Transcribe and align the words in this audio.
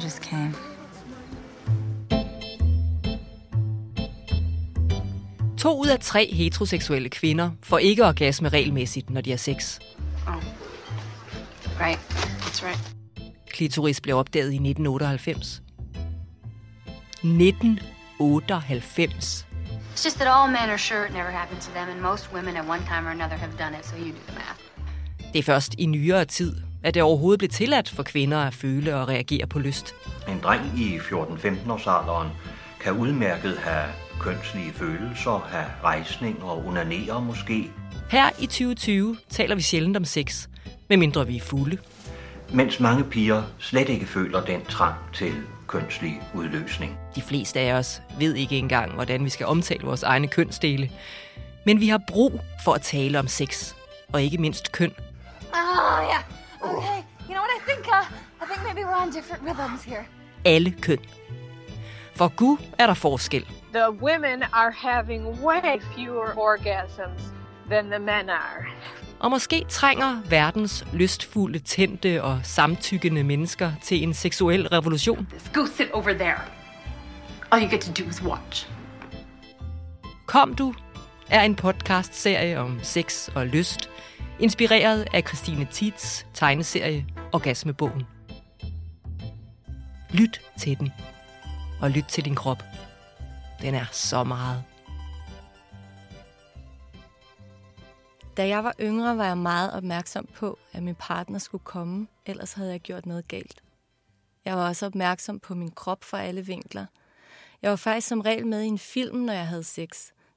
I 0.00 0.02
just 0.02 0.22
came. 0.22 0.54
To 5.58 5.80
ud 5.80 5.86
af 5.86 6.00
tre 6.00 6.34
heteroseksuelle 6.34 7.08
kvinder 7.08 7.50
får 7.62 7.78
ikke 7.78 8.06
orgasme 8.06 8.48
regelmæssigt, 8.48 9.10
når 9.10 9.20
de 9.20 9.30
har 9.30 9.36
sex. 9.36 9.78
Oh. 10.26 10.34
Right. 11.80 11.98
That's 12.40 12.66
right. 12.66 12.94
Klitoris 13.46 14.00
blev 14.00 14.16
opdaget 14.16 14.52
i 14.52 14.54
1998. 14.54 15.62
1998. 17.22 19.46
It's 19.94 20.04
just 20.04 20.16
that 20.16 20.28
all 20.28 20.50
men 20.50 20.70
are 20.70 20.78
sure 20.78 21.06
it 21.06 21.12
never 21.12 21.30
happened 21.30 21.60
to 21.60 21.70
them, 21.74 21.88
and 21.88 22.00
most 22.00 22.32
women 22.32 22.56
at 22.56 22.68
one 22.68 22.80
time 22.86 23.06
or 23.06 23.10
another 23.10 23.36
have 23.36 23.52
done 23.58 23.74
it, 23.78 23.86
so 23.86 23.96
you 23.96 24.04
do 24.04 24.10
the 24.28 24.34
math. 24.34 24.60
Det 25.32 25.38
er 25.38 25.42
først 25.42 25.74
i 25.78 25.86
nyere 25.86 26.24
tid, 26.24 26.56
at 26.82 26.94
det 26.94 27.02
overhovedet 27.02 27.38
blev 27.38 27.48
tilladt 27.48 27.90
for 27.90 28.02
kvinder 28.02 28.38
at 28.38 28.54
føle 28.54 28.96
og 28.96 29.08
reagere 29.08 29.46
på 29.46 29.58
lyst. 29.58 29.94
En 30.28 30.40
dreng 30.42 30.78
i 30.78 30.98
14-15 30.98 31.72
års 31.72 31.86
alderen 31.86 32.28
kan 32.80 32.92
udmærket 32.92 33.58
have 33.58 33.84
kønslige 34.20 34.72
følelser, 34.72 35.46
have 35.48 35.66
rejsning 35.84 36.42
og 36.42 36.66
unanere 36.66 37.22
måske, 37.22 37.70
Her 38.10 38.30
i 38.38 38.46
2020 38.46 39.16
taler 39.30 39.54
vi 39.54 39.62
sjældent 39.62 39.96
om 39.96 40.04
sex, 40.04 40.48
medmindre 40.88 41.26
vi 41.26 41.36
er 41.36 41.40
fulde. 41.40 41.78
mens 42.52 42.80
mange 42.80 43.04
piger 43.04 43.42
slet 43.58 43.88
ikke 43.88 44.06
føler 44.06 44.44
den 44.44 44.64
trang 44.64 44.94
til 45.14 45.32
kønslig 45.66 46.20
udløsning. 46.34 46.98
De 47.14 47.22
fleste 47.22 47.60
af 47.60 47.72
os 47.72 48.02
ved 48.18 48.34
ikke 48.34 48.58
engang, 48.58 48.92
hvordan 48.94 49.24
vi 49.24 49.30
skal 49.30 49.46
omtale 49.46 49.84
vores 49.84 50.02
egne 50.02 50.28
kønsdele. 50.28 50.90
Men 51.66 51.80
vi 51.80 51.88
har 51.88 52.00
brug 52.08 52.40
for 52.64 52.72
at 52.72 52.82
tale 52.82 53.18
om 53.18 53.28
sex, 53.28 53.72
og 54.12 54.22
ikke 54.22 54.38
mindst 54.38 54.72
køn. 54.72 54.92
Oh, 55.52 56.04
yeah. 56.04 56.39
I 57.90 58.04
think? 58.04 58.20
I 58.42 58.46
think 58.46 58.60
maybe 58.64 58.84
we're 58.88 59.02
on 59.02 59.10
different 59.10 59.42
rhythms 59.42 59.82
here. 59.84 60.04
Alle 60.44 60.70
køn. 60.70 60.98
For 62.14 62.28
Gud 62.28 62.56
er 62.78 62.86
der 62.86 62.94
forskel. 62.94 63.46
The 63.74 63.90
women 63.90 64.42
are 64.52 64.70
having 64.70 65.26
way 65.44 65.80
fewer 65.94 66.38
orgasms 66.38 67.22
than 67.70 67.84
the 67.84 67.98
men 67.98 68.30
are. 68.30 68.64
Og 69.18 69.30
måske 69.30 69.64
trænger 69.68 70.22
verdens 70.28 70.84
lystfulde, 70.92 71.58
tændte 71.58 72.22
og 72.22 72.40
samtykkende 72.42 73.24
mennesker 73.24 73.72
til 73.82 74.02
en 74.02 74.14
seksuel 74.14 74.68
revolution. 74.68 75.28
Go 75.54 75.66
sit 75.66 75.90
over 75.92 76.12
there. 76.12 76.40
All 77.52 77.62
you 77.62 77.70
get 77.70 77.80
to 77.80 78.02
do 78.02 78.08
is 78.08 78.22
watch. 78.22 78.68
Kom 80.26 80.54
du 80.54 80.74
er 81.30 81.42
en 81.42 81.54
podcastserie 81.54 82.58
om 82.58 82.78
sex 82.82 83.28
og 83.34 83.46
lyst, 83.46 83.90
inspireret 84.38 85.06
af 85.14 85.22
Christine 85.22 85.64
Tits 85.64 86.26
tegneserie 86.34 87.06
Orgasmebogen. 87.32 88.02
Lyt 90.10 90.40
til 90.58 90.78
den, 90.78 90.92
og 91.82 91.90
lyt 91.90 92.04
til 92.04 92.24
din 92.24 92.34
krop. 92.34 92.62
Den 93.60 93.74
er 93.74 93.84
så 93.92 94.24
meget. 94.24 94.64
Da 98.36 98.48
jeg 98.48 98.64
var 98.64 98.74
yngre, 98.80 99.16
var 99.16 99.26
jeg 99.26 99.38
meget 99.38 99.72
opmærksom 99.72 100.28
på, 100.34 100.58
at 100.72 100.82
min 100.82 100.94
partner 100.94 101.38
skulle 101.38 101.64
komme, 101.64 102.06
ellers 102.26 102.52
havde 102.52 102.70
jeg 102.70 102.80
gjort 102.80 103.06
noget 103.06 103.28
galt. 103.28 103.62
Jeg 104.44 104.56
var 104.56 104.68
også 104.68 104.86
opmærksom 104.86 105.40
på 105.40 105.54
min 105.54 105.70
krop 105.70 106.04
fra 106.04 106.22
alle 106.22 106.46
vinkler. 106.46 106.86
Jeg 107.62 107.70
var 107.70 107.76
faktisk 107.76 108.08
som 108.08 108.20
regel 108.20 108.46
med 108.46 108.62
i 108.62 108.66
en 108.66 108.78
film, 108.78 109.18
når 109.18 109.32
jeg 109.32 109.46
havde 109.46 109.64
sex. 109.64 109.88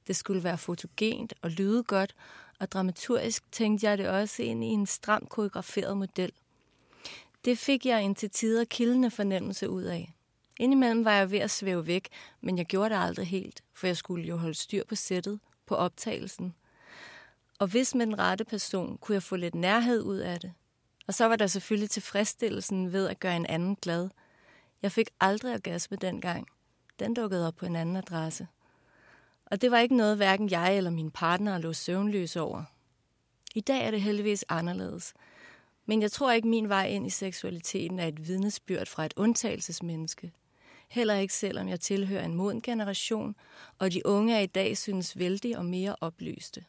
Det 0.06 0.16
skulle 0.16 0.44
være 0.44 0.58
fotogent 0.58 1.34
og 1.42 1.50
lyde 1.50 1.82
godt, 1.82 2.14
og 2.60 2.72
dramaturgisk 2.72 3.52
tænkte 3.52 3.86
jeg 3.86 3.98
det 3.98 4.08
også 4.08 4.42
ind 4.42 4.64
i 4.64 4.66
en 4.66 4.86
stram 4.86 5.26
koreograferet 5.26 5.96
model. 5.96 6.32
Det 7.44 7.58
fik 7.58 7.86
jeg 7.86 8.02
en 8.02 8.14
til 8.14 8.30
tider 8.30 8.64
kildende 8.64 9.10
fornemmelse 9.10 9.70
ud 9.70 9.82
af. 9.82 10.14
Indimellem 10.60 11.04
var 11.04 11.12
jeg 11.12 11.30
ved 11.30 11.38
at 11.38 11.50
svæve 11.50 11.86
væk, 11.86 12.08
men 12.40 12.58
jeg 12.58 12.66
gjorde 12.66 12.94
det 12.94 13.00
aldrig 13.00 13.26
helt, 13.26 13.64
for 13.74 13.86
jeg 13.86 13.96
skulle 13.96 14.24
jo 14.24 14.36
holde 14.36 14.54
styr 14.54 14.84
på 14.88 14.94
sættet, 14.94 15.40
på 15.66 15.74
optagelsen. 15.74 16.54
Og 17.58 17.66
hvis 17.66 17.94
med 17.94 18.06
den 18.06 18.18
rette 18.18 18.44
person, 18.44 18.98
kunne 18.98 19.14
jeg 19.14 19.22
få 19.22 19.36
lidt 19.36 19.54
nærhed 19.54 20.02
ud 20.02 20.16
af 20.16 20.40
det. 20.40 20.52
Og 21.06 21.14
så 21.14 21.26
var 21.26 21.36
der 21.36 21.46
selvfølgelig 21.46 21.90
tilfredsstillelsen 21.90 22.92
ved 22.92 23.08
at 23.08 23.20
gøre 23.20 23.36
en 23.36 23.46
anden 23.46 23.76
glad. 23.76 24.08
Jeg 24.82 24.92
fik 24.92 25.08
aldrig 25.20 25.54
orgasme 25.54 25.96
dengang. 25.96 26.48
Den 26.98 27.14
dukkede 27.14 27.46
op 27.46 27.54
på 27.54 27.66
en 27.66 27.76
anden 27.76 27.96
adresse. 27.96 28.46
Og 29.46 29.62
det 29.62 29.70
var 29.70 29.78
ikke 29.78 29.96
noget, 29.96 30.16
hverken 30.16 30.50
jeg 30.50 30.76
eller 30.76 30.90
min 30.90 31.10
partner 31.10 31.58
lå 31.58 31.72
søvnløs 31.72 32.36
over. 32.36 32.62
I 33.54 33.60
dag 33.60 33.86
er 33.86 33.90
det 33.90 34.02
heldigvis 34.02 34.44
anderledes. 34.48 35.14
Men 35.86 36.02
jeg 36.02 36.12
tror 36.12 36.32
ikke, 36.32 36.48
min 36.48 36.68
vej 36.68 36.86
ind 36.86 37.06
i 37.06 37.10
seksualiteten 37.10 37.98
er 37.98 38.06
et 38.06 38.28
vidnesbyrd 38.28 38.86
fra 38.86 39.04
et 39.04 39.14
undtagelsesmenneske. 39.16 40.32
Heller 40.88 41.14
ikke 41.14 41.34
selvom 41.34 41.68
jeg 41.68 41.80
tilhører 41.80 42.24
en 42.24 42.34
moden 42.34 42.62
generation, 42.62 43.34
og 43.78 43.92
de 43.92 44.06
unge 44.06 44.36
er 44.36 44.40
i 44.40 44.46
dag 44.46 44.76
synes 44.76 45.18
vældig 45.18 45.58
og 45.58 45.64
mere 45.64 45.96
oplyste. 46.00 46.64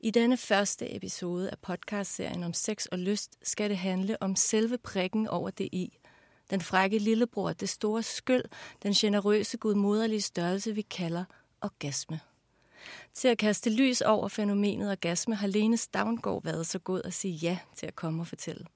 I 0.00 0.10
denne 0.10 0.36
første 0.36 0.96
episode 0.96 1.50
af 1.50 1.58
podcastserien 1.58 2.42
om 2.42 2.52
sex 2.52 2.86
og 2.86 2.98
lyst 2.98 3.38
skal 3.42 3.70
det 3.70 3.78
handle 3.78 4.22
om 4.22 4.36
selve 4.36 4.78
prikken 4.78 5.28
over 5.28 5.50
det 5.50 5.68
i. 5.72 5.98
Den 6.50 6.60
frække 6.60 6.98
lillebror, 6.98 7.52
det 7.52 7.68
store 7.68 8.02
skyld, 8.02 8.44
den 8.82 8.92
generøse 8.92 9.56
gudmoderlige 9.56 10.20
størrelse, 10.20 10.74
vi 10.74 10.82
kalder 10.82 11.24
orgasme. 11.60 12.20
Til 13.14 13.28
at 13.28 13.38
kaste 13.38 13.70
lys 13.70 14.00
over 14.00 14.28
fænomenet 14.28 14.90
orgasme 14.90 15.34
har 15.34 15.46
Lene 15.46 15.76
Stavngård 15.76 16.44
været 16.44 16.66
så 16.66 16.78
god 16.78 17.00
at 17.04 17.14
sige 17.14 17.34
ja 17.34 17.58
til 17.76 17.86
at 17.86 17.96
komme 17.96 18.22
og 18.22 18.26
fortælle. 18.26 18.66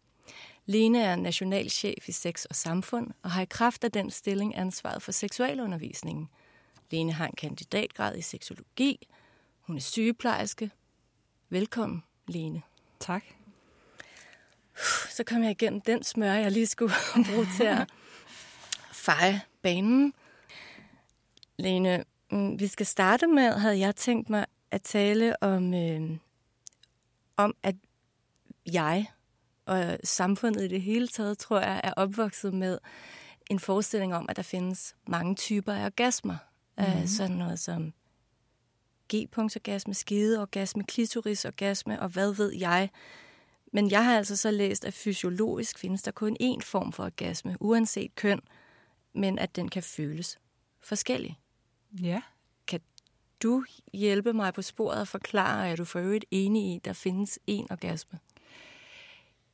Lene 0.67 1.03
er 1.03 1.17
nationalchef 1.17 2.09
i 2.09 2.13
Sex 2.13 2.45
og 2.45 2.57
Samfund 2.57 3.11
og 3.23 3.31
har 3.31 3.43
i 3.43 3.47
kraft 3.51 3.85
af 3.85 3.93
den 3.93 4.11
stilling 4.11 4.57
ansvaret 4.57 5.03
for 5.03 5.13
seksualundervisningen. 5.13 6.29
Lene 6.91 7.13
har 7.13 7.27
en 7.27 7.37
kandidatgrad 7.37 8.17
i 8.17 8.23
seksologi. 8.23 9.09
Hun 9.61 9.77
er 9.77 9.81
sygeplejerske. 9.81 10.71
Velkommen, 11.51 12.03
Lene. 12.27 12.63
Tak. 13.01 13.25
Så 15.11 15.25
kom 15.25 15.43
jeg 15.43 15.51
igennem 15.51 15.81
den 15.81 16.03
smør, 16.03 16.33
jeg 16.33 16.53
lige 16.53 16.67
skulle 16.67 16.95
bruge 17.33 17.47
til 17.57 17.65
at 17.65 17.89
feje 19.07 19.41
banen. 19.63 20.15
Lene, 21.59 22.05
vi 22.31 22.67
skal 22.67 22.87
starte 22.87 23.27
med, 23.27 23.53
havde 23.53 23.79
jeg 23.79 23.97
tænkt 23.97 24.31
mig 24.31 24.47
at 24.71 24.83
tale 24.83 25.43
om, 25.43 25.75
øh, 25.75 26.19
om 27.37 27.55
at 27.63 27.75
jeg 28.73 29.07
og 29.67 29.99
samfundet 30.05 30.65
i 30.65 30.69
det 30.69 30.83
hele 30.83 31.09
taget, 31.09 31.39
tror 31.39 31.61
jeg, 31.61 31.81
er 31.85 31.93
opvokset 31.97 32.55
med 32.55 32.79
en 33.51 33.59
forestilling 33.59 34.15
om, 34.15 34.27
at 34.29 34.37
der 34.37 34.43
findes 34.43 34.97
mange 35.07 35.35
typer 35.35 35.73
af 35.73 35.85
orgasmer. 35.85 36.37
Mm. 36.79 37.07
Sådan 37.07 37.37
noget 37.37 37.59
som 37.59 37.93
G-punktsorgasme, 39.15 39.95
skedeorgasme, 39.95 40.85
klitorisorgasme 40.85 42.01
og 42.01 42.09
hvad 42.09 42.35
ved 42.35 42.53
jeg. 42.53 42.91
Men 43.73 43.91
jeg 43.91 44.05
har 44.05 44.17
altså 44.17 44.37
så 44.37 44.51
læst, 44.51 44.85
at 44.85 44.95
fysiologisk 44.95 45.79
findes 45.79 46.03
der 46.03 46.11
kun 46.11 46.37
én 46.43 46.61
form 46.63 46.93
for 46.93 47.05
orgasme, 47.05 47.57
uanset 47.61 48.15
køn, 48.15 48.41
men 49.15 49.39
at 49.39 49.57
den 49.57 49.69
kan 49.69 49.83
føles 49.83 50.39
forskellig. 50.81 51.39
Ja. 51.93 52.23
Kan 52.67 52.81
du 53.43 53.65
hjælpe 53.93 54.33
mig 54.33 54.55
på 54.55 54.63
sporet 54.63 55.01
og 55.01 55.09
forklare, 55.09 55.69
er 55.69 55.77
du 55.77 55.85
for 55.85 55.99
øvrigt 55.99 56.25
enig 56.31 56.73
i, 56.73 56.77
at 56.77 56.85
der 56.85 56.93
findes 56.93 57.39
én 57.51 57.67
orgasme? 57.71 58.19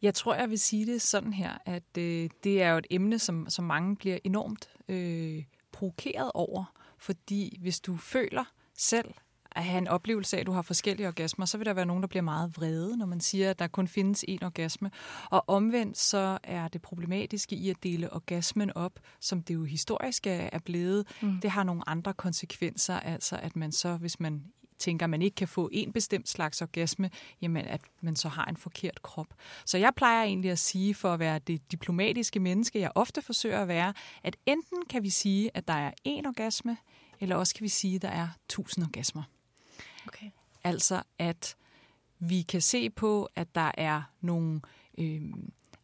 Jeg 0.02 0.14
tror, 0.14 0.34
jeg 0.34 0.50
vil 0.50 0.58
sige 0.58 0.86
det 0.86 1.02
sådan 1.02 1.32
her, 1.32 1.58
at 1.66 1.98
øh, 1.98 2.30
det 2.44 2.62
er 2.62 2.70
jo 2.70 2.78
et 2.78 2.86
emne, 2.90 3.18
som, 3.18 3.50
som 3.50 3.64
mange 3.64 3.96
bliver 3.96 4.18
enormt 4.24 4.68
øh, 4.88 5.44
provokeret 5.72 6.30
over. 6.34 6.64
Fordi 6.98 7.58
hvis 7.60 7.80
du 7.80 7.96
føler 7.96 8.44
selv 8.74 9.14
at 9.54 9.64
have 9.64 9.78
en 9.78 9.88
oplevelse 9.88 10.36
af, 10.36 10.40
at 10.40 10.46
du 10.46 10.52
har 10.52 10.62
forskellige 10.62 11.08
orgasmer, 11.08 11.46
så 11.46 11.58
vil 11.58 11.66
der 11.66 11.72
være 11.72 11.86
nogen, 11.86 12.02
der 12.02 12.08
bliver 12.08 12.22
meget 12.22 12.56
vrede, 12.56 12.96
når 12.96 13.06
man 13.06 13.20
siger, 13.20 13.50
at 13.50 13.58
der 13.58 13.66
kun 13.66 13.88
findes 13.88 14.24
én 14.28 14.44
orgasme. 14.44 14.90
Og 15.30 15.44
omvendt 15.46 15.98
så 15.98 16.38
er 16.42 16.68
det 16.68 16.82
problematiske 16.82 17.56
i 17.56 17.70
at 17.70 17.76
dele 17.82 18.12
orgasmen 18.12 18.76
op, 18.76 19.00
som 19.20 19.42
det 19.42 19.54
jo 19.54 19.64
historisk 19.64 20.26
er 20.26 20.58
blevet. 20.64 21.06
Mm. 21.22 21.40
Det 21.40 21.50
har 21.50 21.64
nogle 21.64 21.88
andre 21.88 22.14
konsekvenser, 22.14 23.00
altså 23.00 23.36
at 23.36 23.56
man 23.56 23.72
så, 23.72 23.96
hvis 23.96 24.20
man 24.20 24.44
tænker, 24.78 25.06
at 25.06 25.10
man 25.10 25.22
ikke 25.22 25.34
kan 25.34 25.48
få 25.48 25.68
en 25.72 25.92
bestemt 25.92 26.28
slags 26.28 26.62
orgasme, 26.62 27.10
jamen 27.42 27.64
at 27.66 27.80
man 28.00 28.16
så 28.16 28.28
har 28.28 28.44
en 28.44 28.56
forkert 28.56 29.02
krop. 29.02 29.26
Så 29.66 29.78
jeg 29.78 29.92
plejer 29.96 30.24
egentlig 30.24 30.50
at 30.50 30.58
sige, 30.58 30.94
for 30.94 31.12
at 31.12 31.18
være 31.18 31.38
det 31.38 31.72
diplomatiske 31.72 32.40
menneske, 32.40 32.80
jeg 32.80 32.90
ofte 32.94 33.22
forsøger 33.22 33.62
at 33.62 33.68
være, 33.68 33.94
at 34.22 34.36
enten 34.46 34.78
kan 34.90 35.02
vi 35.02 35.10
sige, 35.10 35.50
at 35.54 35.68
der 35.68 35.74
er 35.74 35.90
én 36.08 36.26
orgasme, 36.28 36.76
eller 37.20 37.36
også 37.36 37.54
kan 37.54 37.62
vi 37.64 37.68
sige, 37.68 37.96
at 37.96 38.02
der 38.02 38.08
er 38.08 38.28
tusind 38.48 38.84
orgasmer. 38.84 39.22
Okay. 40.08 40.30
Altså 40.64 41.02
at 41.18 41.56
vi 42.18 42.42
kan 42.42 42.60
se 42.60 42.90
på, 42.90 43.28
at 43.34 43.54
der 43.54 43.70
er 43.74 44.02
nogle 44.20 44.60
øh, 44.98 45.22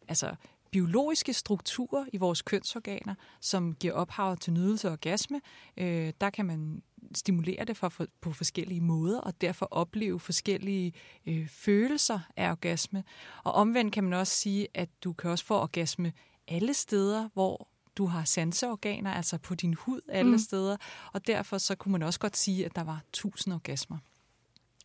altså 0.07 0.35
biologiske 0.71 1.33
strukturer 1.33 2.05
i 2.13 2.17
vores 2.17 2.41
kønsorganer, 2.41 3.15
som 3.41 3.75
giver 3.75 3.93
ophav 3.93 4.37
til 4.37 4.53
nydelse 4.53 4.87
og 4.87 4.91
orgasme. 4.91 5.41
Øh, 5.77 6.13
der 6.21 6.29
kan 6.29 6.45
man 6.45 6.81
stimulere 7.15 7.65
det 7.65 7.77
for, 7.77 7.89
for, 7.89 8.07
på 8.21 8.33
forskellige 8.33 8.81
måder, 8.81 9.19
og 9.19 9.41
derfor 9.41 9.67
opleve 9.71 10.19
forskellige 10.19 10.93
øh, 11.25 11.47
følelser 11.47 12.19
af 12.37 12.51
orgasme. 12.51 13.03
Og 13.43 13.53
omvendt 13.53 13.93
kan 13.93 14.03
man 14.03 14.13
også 14.13 14.33
sige, 14.33 14.67
at 14.73 14.89
du 15.03 15.13
kan 15.13 15.29
også 15.29 15.45
få 15.45 15.59
orgasme 15.59 16.13
alle 16.47 16.73
steder, 16.73 17.29
hvor 17.33 17.67
du 17.97 18.05
har 18.05 18.23
sanseorganer, 18.23 19.13
altså 19.13 19.37
på 19.37 19.55
din 19.55 19.73
hud 19.73 20.01
alle 20.09 20.31
mm. 20.31 20.37
steder, 20.37 20.77
og 21.13 21.27
derfor 21.27 21.57
så 21.57 21.75
kunne 21.75 21.91
man 21.91 22.03
også 22.03 22.19
godt 22.19 22.37
sige, 22.37 22.65
at 22.65 22.75
der 22.75 22.83
var 22.83 23.01
tusind 23.13 23.53
orgasmer. 23.53 23.97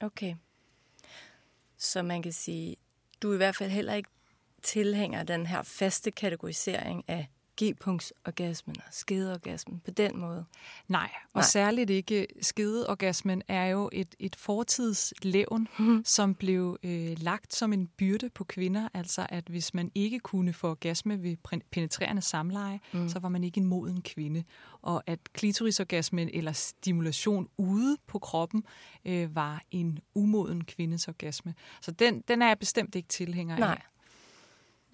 Okay. 0.01 0.35
Så 1.77 2.03
man 2.03 2.23
kan 2.23 2.33
sige, 2.33 2.77
du 3.23 3.31
er 3.31 3.35
i 3.35 3.37
hvert 3.37 3.57
fald 3.57 3.71
heller 3.71 3.95
ikke 3.95 4.11
tilhænger 4.63 5.23
den 5.23 5.47
her 5.47 5.63
faste 5.63 6.11
kategorisering 6.11 7.05
af 7.09 7.29
G-punktsorgasmen 7.63 8.77
og 8.79 8.93
skedeorgasmen 8.93 9.81
på 9.85 9.91
den 9.91 10.19
måde. 10.19 10.45
Nej, 10.89 11.11
og 11.25 11.39
Nej. 11.39 11.43
særligt 11.43 11.91
ikke 11.91 12.27
skedeorgasmen 12.41 13.43
er 13.49 13.67
jo 13.67 13.91
et, 13.93 14.15
et 14.19 14.37
fortidslevn, 14.37 15.69
mm. 15.79 16.03
som 16.05 16.35
blev 16.35 16.79
øh, 16.83 17.17
lagt 17.19 17.55
som 17.55 17.73
en 17.73 17.87
byrde 17.87 18.31
på 18.31 18.45
kvinder. 18.45 18.89
Altså 18.95 19.27
at 19.29 19.45
hvis 19.49 19.75
man 19.75 19.91
ikke 19.95 20.19
kunne 20.19 20.53
få 20.53 20.71
orgasme 20.71 21.23
ved 21.23 21.37
penetrerende 21.71 22.23
samleje, 22.23 22.81
mm. 22.93 23.09
så 23.09 23.19
var 23.19 23.29
man 23.29 23.45
ikke 23.45 23.61
en 23.61 23.67
moden 23.67 24.03
kvinde. 24.03 24.45
Og 24.83 25.03
at 25.07 25.19
klitorisorgasmen 25.33 26.31
eller 26.33 26.53
stimulation 26.53 27.49
ude 27.57 27.97
på 28.07 28.19
kroppen 28.19 28.65
øh, 29.05 29.35
var 29.35 29.63
en 29.71 29.99
umoden 30.15 30.65
kvindes 30.65 31.09
orgasme. 31.09 31.55
Så 31.81 31.91
den, 31.91 32.21
den 32.29 32.43
er 32.43 32.47
jeg 32.47 32.59
bestemt 32.59 32.95
ikke 32.95 33.09
tilhænger 33.09 33.59
Nej. 33.59 33.71
af. 33.71 33.96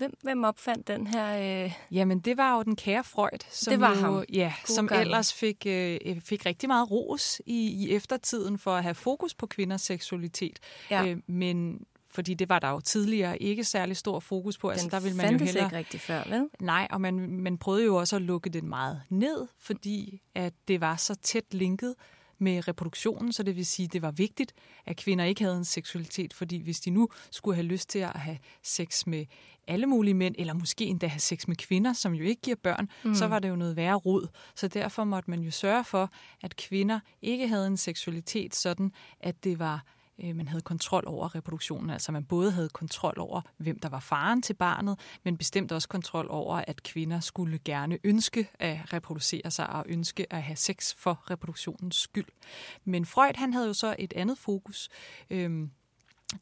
Hvem, 0.02 0.14
hvem 0.22 0.44
opfandt 0.44 0.88
den 0.88 1.06
her? 1.06 1.64
Øh... 1.64 1.72
Jamen, 1.90 2.20
det 2.20 2.36
var 2.36 2.56
jo 2.56 2.62
den 2.62 2.76
kære 2.76 3.04
Freud, 3.04 3.38
som, 3.50 3.70
det 3.70 3.80
var 3.80 3.94
jo, 3.94 4.00
ham. 4.00 4.24
Ja, 4.32 4.54
som 4.64 4.88
ellers 4.92 5.34
fik, 5.34 5.66
øh, 5.66 6.20
fik 6.20 6.46
rigtig 6.46 6.68
meget 6.68 6.90
ros 6.90 7.40
i, 7.46 7.70
i 7.70 7.90
eftertiden 7.90 8.58
for 8.58 8.74
at 8.76 8.82
have 8.82 8.94
fokus 8.94 9.34
på 9.34 9.46
kvinders 9.46 9.82
seksualitet. 9.82 10.58
Ja. 10.90 11.06
Øh, 11.06 11.16
men 11.26 11.86
fordi 12.10 12.34
det 12.34 12.48
var 12.48 12.58
der 12.58 12.68
jo 12.68 12.80
tidligere 12.80 13.42
ikke 13.42 13.64
særlig 13.64 13.96
stor 13.96 14.20
fokus 14.20 14.58
på. 14.58 14.68
Altså, 14.68 14.86
den 14.86 14.94
altså, 14.94 14.96
der 14.96 15.02
ville 15.02 15.16
man 15.16 15.40
jo 15.40 15.44
hellere... 15.44 15.64
ikke 15.64 15.76
rigtig 15.76 16.00
før, 16.00 16.22
vel? 16.28 16.48
Nej, 16.60 16.88
og 16.90 17.00
man, 17.00 17.14
man 17.28 17.58
prøvede 17.58 17.84
jo 17.84 17.96
også 17.96 18.16
at 18.16 18.22
lukke 18.22 18.50
den 18.50 18.68
meget 18.68 19.02
ned, 19.08 19.46
fordi 19.58 20.22
at 20.34 20.52
det 20.68 20.80
var 20.80 20.96
så 20.96 21.14
tæt 21.14 21.54
linket 21.54 21.94
med 22.42 22.68
reproduktionen, 22.68 23.32
så 23.32 23.42
det 23.42 23.56
vil 23.56 23.66
sige, 23.66 23.86
at 23.86 23.92
det 23.92 24.02
var 24.02 24.10
vigtigt, 24.10 24.54
at 24.86 24.96
kvinder 24.96 25.24
ikke 25.24 25.42
havde 25.42 25.56
en 25.56 25.64
seksualitet, 25.64 26.34
fordi 26.34 26.62
hvis 26.62 26.80
de 26.80 26.90
nu 26.90 27.08
skulle 27.30 27.54
have 27.54 27.66
lyst 27.66 27.88
til 27.88 27.98
at 27.98 28.10
have 28.10 28.38
sex 28.62 29.06
med 29.06 29.26
alle 29.66 29.86
mulige 29.86 30.14
mænd, 30.14 30.34
eller 30.38 30.54
måske 30.54 30.84
endda 30.84 31.06
have 31.06 31.20
sex 31.20 31.48
med 31.48 31.56
kvinder, 31.56 31.92
som 31.92 32.14
jo 32.14 32.24
ikke 32.24 32.42
giver 32.42 32.56
børn, 32.56 32.88
mm. 33.04 33.14
så 33.14 33.26
var 33.26 33.38
det 33.38 33.48
jo 33.48 33.56
noget 33.56 33.76
værre 33.76 33.94
rod. 33.94 34.26
Så 34.54 34.68
derfor 34.68 35.04
måtte 35.04 35.30
man 35.30 35.40
jo 35.40 35.50
sørge 35.50 35.84
for, 35.84 36.10
at 36.42 36.56
kvinder 36.56 37.00
ikke 37.22 37.48
havde 37.48 37.66
en 37.66 37.76
seksualitet 37.76 38.54
sådan, 38.54 38.92
at 39.20 39.44
det 39.44 39.58
var 39.58 39.84
øh, 40.24 40.36
man 40.36 40.48
havde 40.48 40.62
kontrol 40.62 41.04
over 41.06 41.34
reproduktionen. 41.34 41.90
Altså 41.90 42.12
man 42.12 42.24
både 42.24 42.52
havde 42.52 42.68
kontrol 42.68 43.14
over, 43.18 43.40
hvem 43.56 43.78
der 43.78 43.88
var 43.88 44.00
faren 44.00 44.42
til 44.42 44.54
barnet, 44.54 44.98
men 45.24 45.36
bestemt 45.36 45.72
også 45.72 45.88
kontrol 45.88 46.26
over, 46.30 46.56
at 46.66 46.82
kvinder 46.82 47.20
skulle 47.20 47.58
gerne 47.58 47.98
ønske 48.04 48.48
at 48.58 48.92
reproducere 48.92 49.50
sig 49.50 49.70
og 49.70 49.84
ønske 49.88 50.32
at 50.32 50.42
have 50.42 50.56
sex 50.56 50.94
for 50.94 51.30
reproduktionens 51.30 51.96
skyld. 51.96 52.28
Men 52.84 53.06
Freud 53.06 53.34
han 53.34 53.52
havde 53.52 53.66
jo 53.66 53.74
så 53.74 53.96
et 53.98 54.12
andet 54.12 54.38
fokus. 54.38 54.88
Øhm, 55.30 55.70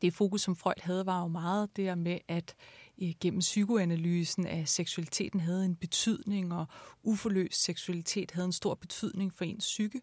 det 0.02 0.14
fokus, 0.14 0.43
som 0.43 0.56
Freud 0.56 0.82
havde, 0.82 1.06
var 1.06 1.20
jo 1.20 1.28
meget 1.28 1.76
der 1.76 1.94
med, 1.94 2.19
at 2.28 2.55
Øh, 3.02 3.14
gennem 3.20 3.41
psykoanalysen 3.41 4.47
af 4.47 4.69
seksualiteten 4.69 5.41
havde 5.41 5.64
en 5.64 5.76
betydning, 5.76 6.55
og 6.55 6.67
uforløst 7.02 7.62
seksualitet 7.62 8.31
havde 8.31 8.47
en 8.47 8.52
stor 8.52 8.75
betydning 8.75 9.35
for 9.35 9.44
ens 9.44 9.64
psyke. 9.64 10.00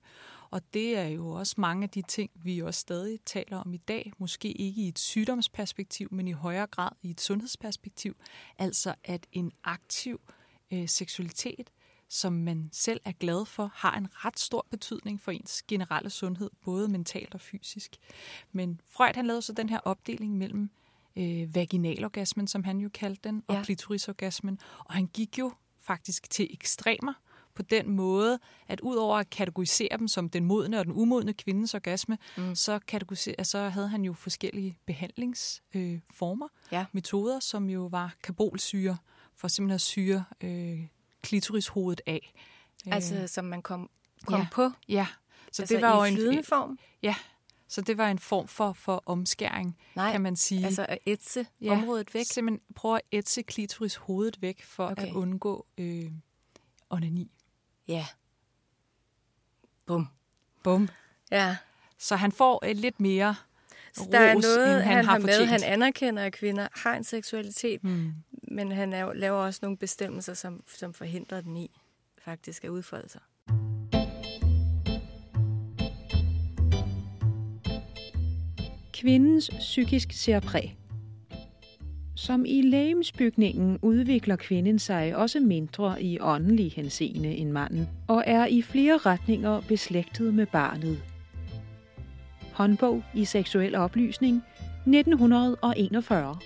Og 0.49 0.61
det 0.73 0.97
er 0.97 1.07
jo 1.07 1.29
også 1.29 1.55
mange 1.57 1.83
af 1.83 1.89
de 1.89 2.01
ting, 2.01 2.31
vi 2.35 2.59
også 2.59 2.79
stadig 2.79 3.19
taler 3.25 3.57
om 3.57 3.73
i 3.73 3.77
dag. 3.77 4.11
Måske 4.17 4.51
ikke 4.51 4.81
i 4.81 4.87
et 4.87 4.99
sygdomsperspektiv, 4.99 6.07
men 6.11 6.27
i 6.27 6.31
højere 6.31 6.67
grad 6.67 6.91
i 7.01 7.09
et 7.09 7.21
sundhedsperspektiv. 7.21 8.15
Altså 8.57 8.95
at 9.03 9.27
en 9.31 9.51
aktiv 9.63 10.21
øh, 10.73 10.89
seksualitet, 10.89 11.69
som 12.09 12.33
man 12.33 12.69
selv 12.73 13.01
er 13.05 13.11
glad 13.11 13.45
for, 13.45 13.71
har 13.75 13.97
en 13.97 14.07
ret 14.11 14.39
stor 14.39 14.67
betydning 14.69 15.21
for 15.21 15.31
ens 15.31 15.63
generelle 15.67 16.09
sundhed, 16.09 16.49
både 16.65 16.87
mentalt 16.87 17.33
og 17.33 17.41
fysisk. 17.41 17.97
Men 18.51 18.81
Freud 18.89 19.15
han 19.15 19.27
lavede 19.27 19.41
så 19.41 19.53
den 19.53 19.69
her 19.69 19.79
opdeling 19.79 20.37
mellem 20.37 20.69
øh, 21.17 21.55
vaginalorgasmen, 21.55 22.47
som 22.47 22.63
han 22.63 22.77
jo 22.77 22.89
kaldte 22.93 23.29
den, 23.29 23.43
og 23.47 23.55
ja. 23.55 23.63
klitorisorgasmen. 23.63 24.59
Og 24.79 24.93
han 24.93 25.07
gik 25.07 25.39
jo 25.39 25.51
faktisk 25.79 26.29
til 26.29 26.47
ekstremer 26.53 27.13
på 27.57 27.63
den 27.63 27.89
måde, 27.89 28.39
at 28.67 28.79
udover 28.79 29.17
at 29.17 29.29
kategorisere 29.29 29.97
dem 29.97 30.07
som 30.07 30.29
den 30.29 30.45
modne 30.45 30.79
og 30.79 30.85
den 30.85 30.93
umodne 30.93 31.33
kvindens 31.33 31.73
orgasme, 31.73 32.17
mm. 32.37 32.55
så, 32.55 32.79
så 33.43 33.69
havde 33.69 33.87
han 33.87 34.03
jo 34.03 34.13
forskellige 34.13 34.77
behandlingsformer, 34.85 36.47
øh, 36.47 36.73
ja. 36.73 36.85
metoder, 36.91 37.39
som 37.39 37.69
jo 37.69 37.85
var 37.85 38.15
kabolsyre, 38.23 38.97
for 39.35 39.47
simpelthen 39.47 39.75
at 39.75 39.81
syre 39.81 40.23
øh, 40.43 40.79
klitorishovedet 41.21 42.01
af. 42.05 42.33
Altså, 42.85 43.15
øh, 43.15 43.27
som 43.27 43.45
man 43.45 43.61
kom, 43.61 43.89
kom 44.25 44.39
ja. 44.39 44.47
på? 44.51 44.71
Ja. 44.89 45.07
Så 45.51 45.61
altså 45.61 45.75
det 45.75 45.81
var 45.81 46.07
flydende 46.07 46.37
en, 46.37 46.43
form? 46.43 46.79
Ja, 47.03 47.15
så 47.67 47.81
det 47.81 47.97
var 47.97 48.11
en 48.11 48.19
form 48.19 48.47
for, 48.47 48.73
for 48.73 49.03
omskæring, 49.05 49.77
Nej, 49.95 50.11
kan 50.11 50.21
man 50.21 50.35
sige. 50.35 50.65
altså 50.65 50.85
at 50.89 50.99
ætse 51.05 51.45
ja, 51.61 51.71
området 51.71 52.13
væk? 52.13 52.25
simpelthen 52.25 52.61
prøve 52.75 52.95
at 52.95 53.01
ætse 53.11 53.41
klitoris 53.41 53.95
hovedet 53.95 54.41
væk, 54.41 54.63
for 54.63 54.87
okay. 54.87 55.07
at 55.07 55.13
undgå 55.13 55.65
øh, 55.77 56.11
onani. 56.89 57.31
Ja. 57.87 58.05
Bum. 59.85 60.07
Bum. 60.63 60.89
Ja. 61.31 61.57
Så 61.97 62.15
han 62.15 62.31
får 62.31 62.65
et 62.65 62.77
lidt 62.77 62.99
mere 62.99 63.35
så 63.93 64.07
der 64.11 64.19
er 64.19 64.33
noget, 64.33 64.73
end 64.73 64.81
han, 64.83 64.95
han 64.95 65.05
har, 65.05 65.11
har 65.11 65.19
med. 65.19 65.45
Han 65.45 65.63
anerkender, 65.63 66.23
at 66.23 66.33
kvinder 66.33 66.67
har 66.73 66.95
en 66.95 67.03
seksualitet, 67.03 67.81
hmm. 67.81 68.13
men 68.31 68.71
han 68.71 68.89
laver 69.15 69.37
også 69.37 69.59
nogle 69.61 69.77
bestemmelser, 69.77 70.33
som, 70.33 70.63
som 70.67 70.93
forhindrer 70.93 71.41
den 71.41 71.57
i 71.57 71.79
faktisk 72.17 72.63
at 72.63 72.69
udfolde 72.69 73.09
sig. 73.09 73.21
Kvindens 79.01 79.49
psykisk 79.59 80.11
særpræg. 80.11 80.77
Som 82.15 82.45
i 82.45 82.61
lægemsbygningen 82.61 83.79
udvikler 83.81 84.35
kvinden 84.35 84.79
sig 84.79 85.15
også 85.15 85.39
mindre 85.39 86.03
i 86.03 86.19
åndelig 86.19 86.71
henseende 86.71 87.35
end 87.35 87.51
manden, 87.51 87.89
og 88.07 88.23
er 88.27 88.45
i 88.45 88.61
flere 88.61 88.97
retninger 88.97 89.61
beslægtet 89.61 90.33
med 90.33 90.45
barnet. 90.45 91.03
Håndbog 92.53 93.03
i 93.13 93.25
seksuel 93.25 93.75
oplysning 93.75 94.43
1941. 94.87 96.39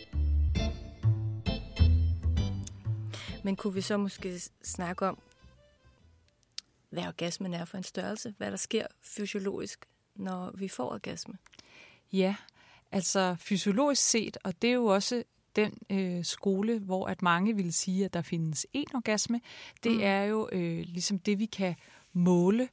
Men 3.44 3.56
kunne 3.56 3.74
vi 3.74 3.82
så 3.82 3.98
måske 3.98 4.42
snakke 4.64 5.08
om, 5.08 5.18
hvad 6.90 7.08
orgasmen 7.08 7.54
er 7.54 7.66
for 7.66 7.78
en 7.78 7.84
størrelse? 7.84 8.34
Hvad 8.38 8.52
der 8.52 8.58
sker 8.58 8.86
fysiologisk, 9.04 9.86
når 10.16 10.52
vi 10.58 10.68
får 10.68 10.94
orgasme? 10.94 11.34
Ja, 12.14 12.36
altså 12.92 13.36
fysiologisk 13.40 14.10
set, 14.10 14.38
og 14.44 14.62
det 14.62 14.70
er 14.70 14.74
jo 14.74 14.86
også 14.86 15.24
den 15.56 15.78
øh, 15.90 16.26
skole, 16.26 16.80
hvor 16.80 17.08
at 17.08 17.22
mange 17.22 17.56
vil 17.56 17.74
sige, 17.74 18.06
at 18.06 18.14
der 18.14 18.22
findes 18.22 18.68
en 18.74 18.88
orgasme, 18.94 19.42
det 19.84 19.92
mm. 19.92 20.00
er 20.02 20.24
jo 20.24 20.50
øh, 20.52 20.84
ligesom 20.88 21.20
det, 21.20 21.40
vi 21.40 21.46
kan 21.46 21.76
måle 22.14 22.70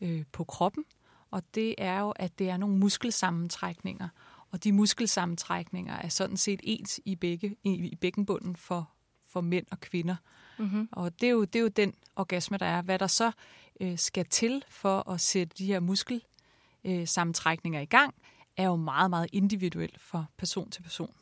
øh, 0.00 0.24
på 0.32 0.44
kroppen, 0.44 0.84
og 1.30 1.42
det 1.54 1.74
er 1.78 2.00
jo, 2.00 2.10
at 2.10 2.38
det 2.38 2.48
er 2.48 2.56
nogle 2.56 2.76
muskelsammentrækninger, 2.76 4.08
og 4.50 4.64
de 4.64 4.72
muskelsammentrækninger 4.72 5.94
er 5.94 6.08
sådan 6.08 6.36
set 6.36 6.60
ens 6.62 7.00
i, 7.04 7.14
begge, 7.14 7.56
i, 7.64 7.70
i 7.70 7.96
bækkenbunden 7.96 8.56
for, 8.56 8.90
for 9.26 9.40
mænd 9.40 9.66
og 9.70 9.80
kvinder. 9.80 10.16
Mm-hmm. 10.58 10.88
Og 10.92 11.20
det 11.20 11.26
er, 11.26 11.30
jo, 11.30 11.44
det 11.44 11.56
er 11.56 11.60
jo 11.60 11.68
den 11.68 11.94
orgasme, 12.16 12.56
der 12.56 12.66
er. 12.66 12.82
Hvad 12.82 12.98
der 12.98 13.06
så 13.06 13.32
øh, 13.80 13.98
skal 13.98 14.24
til 14.24 14.64
for 14.68 15.10
at 15.10 15.20
sætte 15.20 15.54
de 15.58 15.66
her 15.66 15.80
muskelsammentrækninger 15.80 17.80
øh, 17.80 17.82
i 17.82 17.86
gang, 17.86 18.14
er 18.58 18.64
jo 18.64 18.76
meget, 18.76 19.10
meget 19.10 19.28
individuelt 19.32 20.00
fra 20.00 20.24
person 20.36 20.70
til 20.70 20.82
person. 20.82 21.14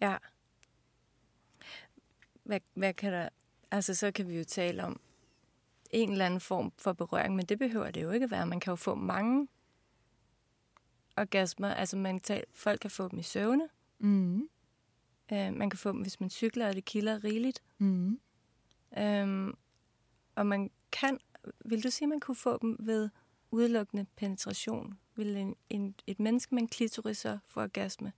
Ja. 0.00 0.16
Hvad, 2.44 2.60
hvad 2.74 2.94
kan 2.94 3.12
der... 3.12 3.28
Altså, 3.70 3.94
så 3.94 4.10
kan 4.10 4.28
vi 4.28 4.38
jo 4.38 4.44
tale 4.44 4.84
om 4.84 5.00
en 5.90 6.12
eller 6.12 6.26
anden 6.26 6.40
form 6.40 6.72
for 6.78 6.92
berøring, 6.92 7.36
men 7.36 7.46
det 7.46 7.58
behøver 7.58 7.90
det 7.90 8.02
jo 8.02 8.10
ikke 8.10 8.30
være. 8.30 8.46
Man 8.46 8.60
kan 8.60 8.70
jo 8.70 8.76
få 8.76 8.94
mange 8.94 9.48
orgasmer. 11.16 11.68
Altså, 11.68 11.96
man 11.96 12.20
kan 12.20 12.42
folk 12.54 12.80
kan 12.80 12.90
få 12.90 13.08
dem 13.08 13.18
i 13.18 13.22
søvne. 13.22 13.68
Mm. 13.98 14.48
Øh, 15.32 15.52
man 15.52 15.70
kan 15.70 15.78
få 15.78 15.92
dem, 15.92 16.00
hvis 16.00 16.20
man 16.20 16.30
cykler, 16.30 16.68
og 16.68 16.74
det 16.74 16.84
kilder 16.84 17.24
rigeligt. 17.24 17.62
Mm. 17.78 18.20
Øhm, 18.98 19.54
og 20.34 20.46
man 20.46 20.70
kan... 20.92 21.18
Vil 21.64 21.84
du 21.84 21.90
sige, 21.90 22.06
at 22.06 22.08
man 22.08 22.20
kunne 22.20 22.36
få 22.36 22.58
dem 22.58 22.76
ved 22.80 23.10
udelukkende 23.50 24.06
penetration? 24.16 24.98
Vil 25.16 25.36
en, 25.36 25.54
en, 25.70 25.94
et 26.06 26.20
menneske 26.20 26.54
med 26.54 26.62
en 26.62 26.68
klitoris 26.68 27.18
så 27.18 27.38
få 27.48 27.60
orgasme? 27.60 28.12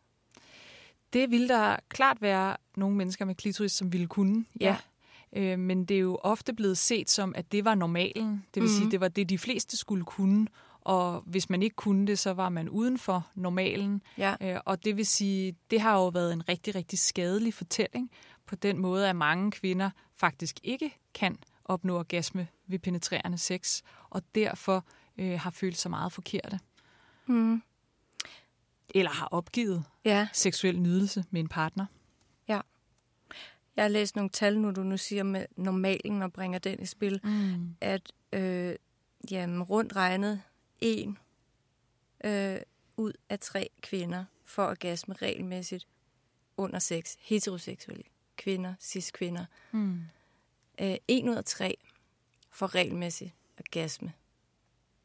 Det 1.12 1.30
vil 1.30 1.48
der 1.48 1.76
klart 1.88 2.22
være 2.22 2.56
nogle 2.76 2.96
mennesker 2.96 3.24
med 3.24 3.34
klitoris, 3.34 3.72
som 3.72 3.92
ville 3.92 4.06
kunne, 4.06 4.44
ja. 4.60 4.66
ja. 4.66 4.76
Øh, 5.40 5.58
men 5.58 5.84
det 5.84 5.94
er 5.94 6.00
jo 6.00 6.18
ofte 6.22 6.52
blevet 6.52 6.78
set 6.78 7.10
som, 7.10 7.34
at 7.36 7.52
det 7.52 7.64
var 7.64 7.74
normalen. 7.74 8.44
Det 8.54 8.62
vil 8.62 8.62
mm-hmm. 8.62 8.78
sige, 8.78 8.90
det 8.90 9.00
var 9.00 9.08
det, 9.08 9.28
de 9.28 9.38
fleste 9.38 9.76
skulle 9.76 10.04
kunne. 10.04 10.46
Og 10.80 11.20
hvis 11.26 11.50
man 11.50 11.62
ikke 11.62 11.76
kunne 11.76 12.06
det, 12.06 12.18
så 12.18 12.32
var 12.32 12.48
man 12.48 12.68
uden 12.68 12.98
for 12.98 13.30
normalen. 13.34 14.02
Ja. 14.18 14.34
Øh, 14.40 14.60
og 14.64 14.84
det 14.84 14.96
vil 14.96 15.06
sige, 15.06 15.56
det 15.70 15.80
har 15.80 15.94
jo 15.94 16.08
været 16.08 16.32
en 16.32 16.48
rigtig, 16.48 16.74
rigtig 16.74 16.98
skadelig 16.98 17.54
fortælling 17.54 18.10
på 18.46 18.56
den 18.56 18.78
måde, 18.78 19.08
at 19.08 19.16
mange 19.16 19.50
kvinder 19.50 19.90
faktisk 20.14 20.56
ikke 20.62 20.94
kan 21.14 21.38
opnå 21.64 21.98
orgasme 21.98 22.48
ved 22.66 22.78
penetrerende 22.78 23.38
sex, 23.38 23.82
og 24.10 24.22
derfor 24.34 24.84
øh, 25.18 25.40
har 25.40 25.50
følt 25.50 25.76
sig 25.76 25.90
meget 25.90 26.12
forkerte. 26.12 26.58
Mm. 27.26 27.62
Eller 28.94 29.10
har 29.10 29.28
opgivet 29.30 29.84
Ja. 30.04 30.28
seksuel 30.32 30.80
nydelse 30.80 31.24
med 31.30 31.40
en 31.40 31.48
partner. 31.48 31.86
Jeg 33.76 33.84
har 33.84 33.88
læst 33.88 34.16
nogle 34.16 34.30
tal 34.30 34.58
nu, 34.58 34.70
du 34.70 34.82
nu 34.82 34.96
siger 34.96 35.22
med 35.22 35.46
normalen 35.56 36.22
og 36.22 36.32
bringer 36.32 36.58
den 36.58 36.80
i 36.82 36.86
spil, 36.86 37.20
Mm. 37.24 37.76
at 37.80 38.12
øh, 38.32 38.76
jamen, 39.30 39.62
rundt 39.62 39.96
regnet 39.96 40.42
en 40.80 41.18
øh, 42.24 42.60
ud 42.96 43.12
af 43.28 43.40
tre 43.40 43.70
kvinder 43.82 44.24
får 44.44 44.64
orgasme 44.66 45.14
regelmæssigt 45.14 45.88
under 46.56 46.78
sex. 46.78 47.14
Heteroseksuelle 47.20 48.04
kvinder, 48.36 48.74
cis-kvinder. 48.80 49.44
Mm. 49.72 50.00
Øh, 50.80 50.96
en 51.08 51.28
ud 51.28 51.34
af 51.34 51.44
tre 51.44 51.76
får 52.50 52.74
regelmæssigt 52.74 53.32
orgasme 53.58 54.12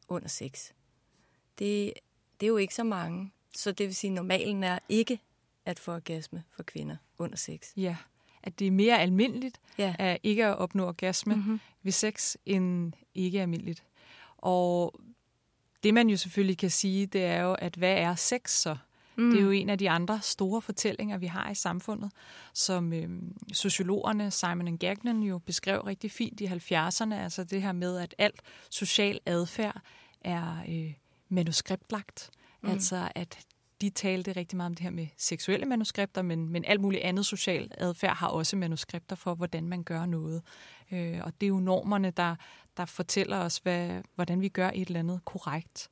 under 0.08 0.28
sex. 0.28 0.70
Det, 1.58 1.92
det 2.40 2.46
er 2.46 2.48
jo 2.48 2.56
ikke 2.56 2.74
så 2.74 2.84
mange. 2.84 3.32
Så 3.56 3.72
det 3.72 3.86
vil 3.86 3.94
sige, 3.94 4.10
at 4.10 4.14
normalen 4.14 4.64
er 4.64 4.78
ikke 4.88 5.20
at 5.64 5.78
få 5.78 5.92
orgasme 5.94 6.42
for 6.56 6.62
kvinder 6.62 6.96
under 7.18 7.36
sex. 7.36 7.72
Ja, 7.76 7.96
at 8.42 8.58
det 8.58 8.66
er 8.66 8.70
mere 8.70 9.00
almindeligt 9.00 9.60
Ja. 9.78 9.94
at 9.98 10.18
ikke 10.22 10.46
at 10.46 10.56
opnå 10.56 10.86
orgasme 10.86 11.34
Mhm. 11.34 11.42
mm-hmm. 11.44 11.60
ved 11.82 11.92
sex, 11.92 12.36
end 12.46 12.92
ikke 13.14 13.40
almindeligt. 13.42 13.82
Og 14.38 15.00
det 15.82 15.94
man 15.94 16.08
jo 16.10 16.16
selvfølgelig 16.16 16.58
kan 16.58 16.70
sige, 16.70 17.06
det 17.06 17.24
er 17.24 17.42
jo, 17.42 17.52
at 17.52 17.74
hvad 17.76 17.92
er 17.96 18.14
sex 18.14 18.50
så? 18.50 18.76
Mm. 19.16 19.30
Det 19.30 19.38
er 19.40 19.44
jo 19.44 19.50
en 19.50 19.68
af 19.70 19.78
de 19.78 19.90
andre 19.90 20.20
store 20.22 20.62
fortællinger, 20.62 21.18
vi 21.18 21.26
har 21.26 21.50
i 21.50 21.54
samfundet, 21.54 22.12
som 22.54 22.92
øh, 22.92 23.08
sociologerne 23.52 24.30
Simon 24.30 24.78
Gagnon 24.78 25.22
jo 25.22 25.38
beskrev 25.38 25.80
rigtig 25.80 26.10
fint 26.10 26.40
i 26.40 26.46
70'erne, 26.46 27.14
altså 27.14 27.44
det 27.44 27.62
her 27.62 27.72
med, 27.72 27.98
at 27.98 28.14
alt 28.18 28.40
social 28.70 29.20
adfærd 29.26 29.80
er 30.20 30.56
øh, 30.68 30.92
manuskriptlagt. 31.30 32.30
Mm. 32.62 32.70
Altså 32.70 33.08
at 33.14 33.38
de 33.80 33.90
talte 33.90 34.32
rigtig 34.32 34.56
meget 34.56 34.66
om 34.66 34.74
det 34.74 34.82
her 34.82 34.90
med 34.90 35.06
seksuelle 35.16 35.66
manuskripter, 35.66 36.22
men, 36.22 36.48
men 36.48 36.64
alt 36.64 36.80
muligt 36.80 37.02
andet 37.02 37.26
social 37.26 37.70
adfærd 37.78 38.16
har 38.16 38.28
også 38.28 38.56
manuskripter 38.56 39.16
for, 39.16 39.34
hvordan 39.34 39.68
man 39.68 39.84
gør 39.84 40.06
noget. 40.06 40.42
Øh, 40.92 41.20
og 41.22 41.32
det 41.40 41.46
er 41.46 41.48
jo 41.48 41.60
normerne, 41.60 42.10
der, 42.10 42.36
der 42.76 42.84
fortæller 42.84 43.38
os, 43.38 43.58
hvad, 43.58 44.02
hvordan 44.14 44.40
vi 44.40 44.48
gør 44.48 44.70
et 44.74 44.86
eller 44.86 45.00
andet 45.00 45.20
korrekt. 45.24 45.88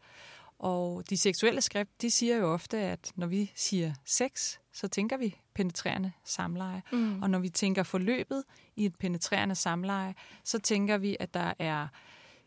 Og 0.58 1.10
de 1.10 1.16
seksuelle 1.16 1.60
skrift, 1.60 2.02
de 2.02 2.10
siger 2.10 2.36
jo 2.36 2.52
ofte, 2.52 2.78
at 2.78 3.12
når 3.14 3.26
vi 3.26 3.52
siger 3.54 3.94
sex, 4.04 4.56
så 4.72 4.88
tænker 4.88 5.16
vi 5.16 5.36
penetrerende 5.54 6.12
samleje. 6.24 6.82
Mm. 6.92 7.22
Og 7.22 7.30
når 7.30 7.38
vi 7.38 7.48
tænker 7.48 7.82
forløbet 7.82 8.44
i 8.76 8.86
et 8.86 8.96
penetrerende 8.96 9.54
samleje, 9.54 10.14
så 10.44 10.58
tænker 10.58 10.98
vi, 10.98 11.16
at 11.20 11.34
der 11.34 11.52
er 11.58 11.82
øh, 11.82 11.88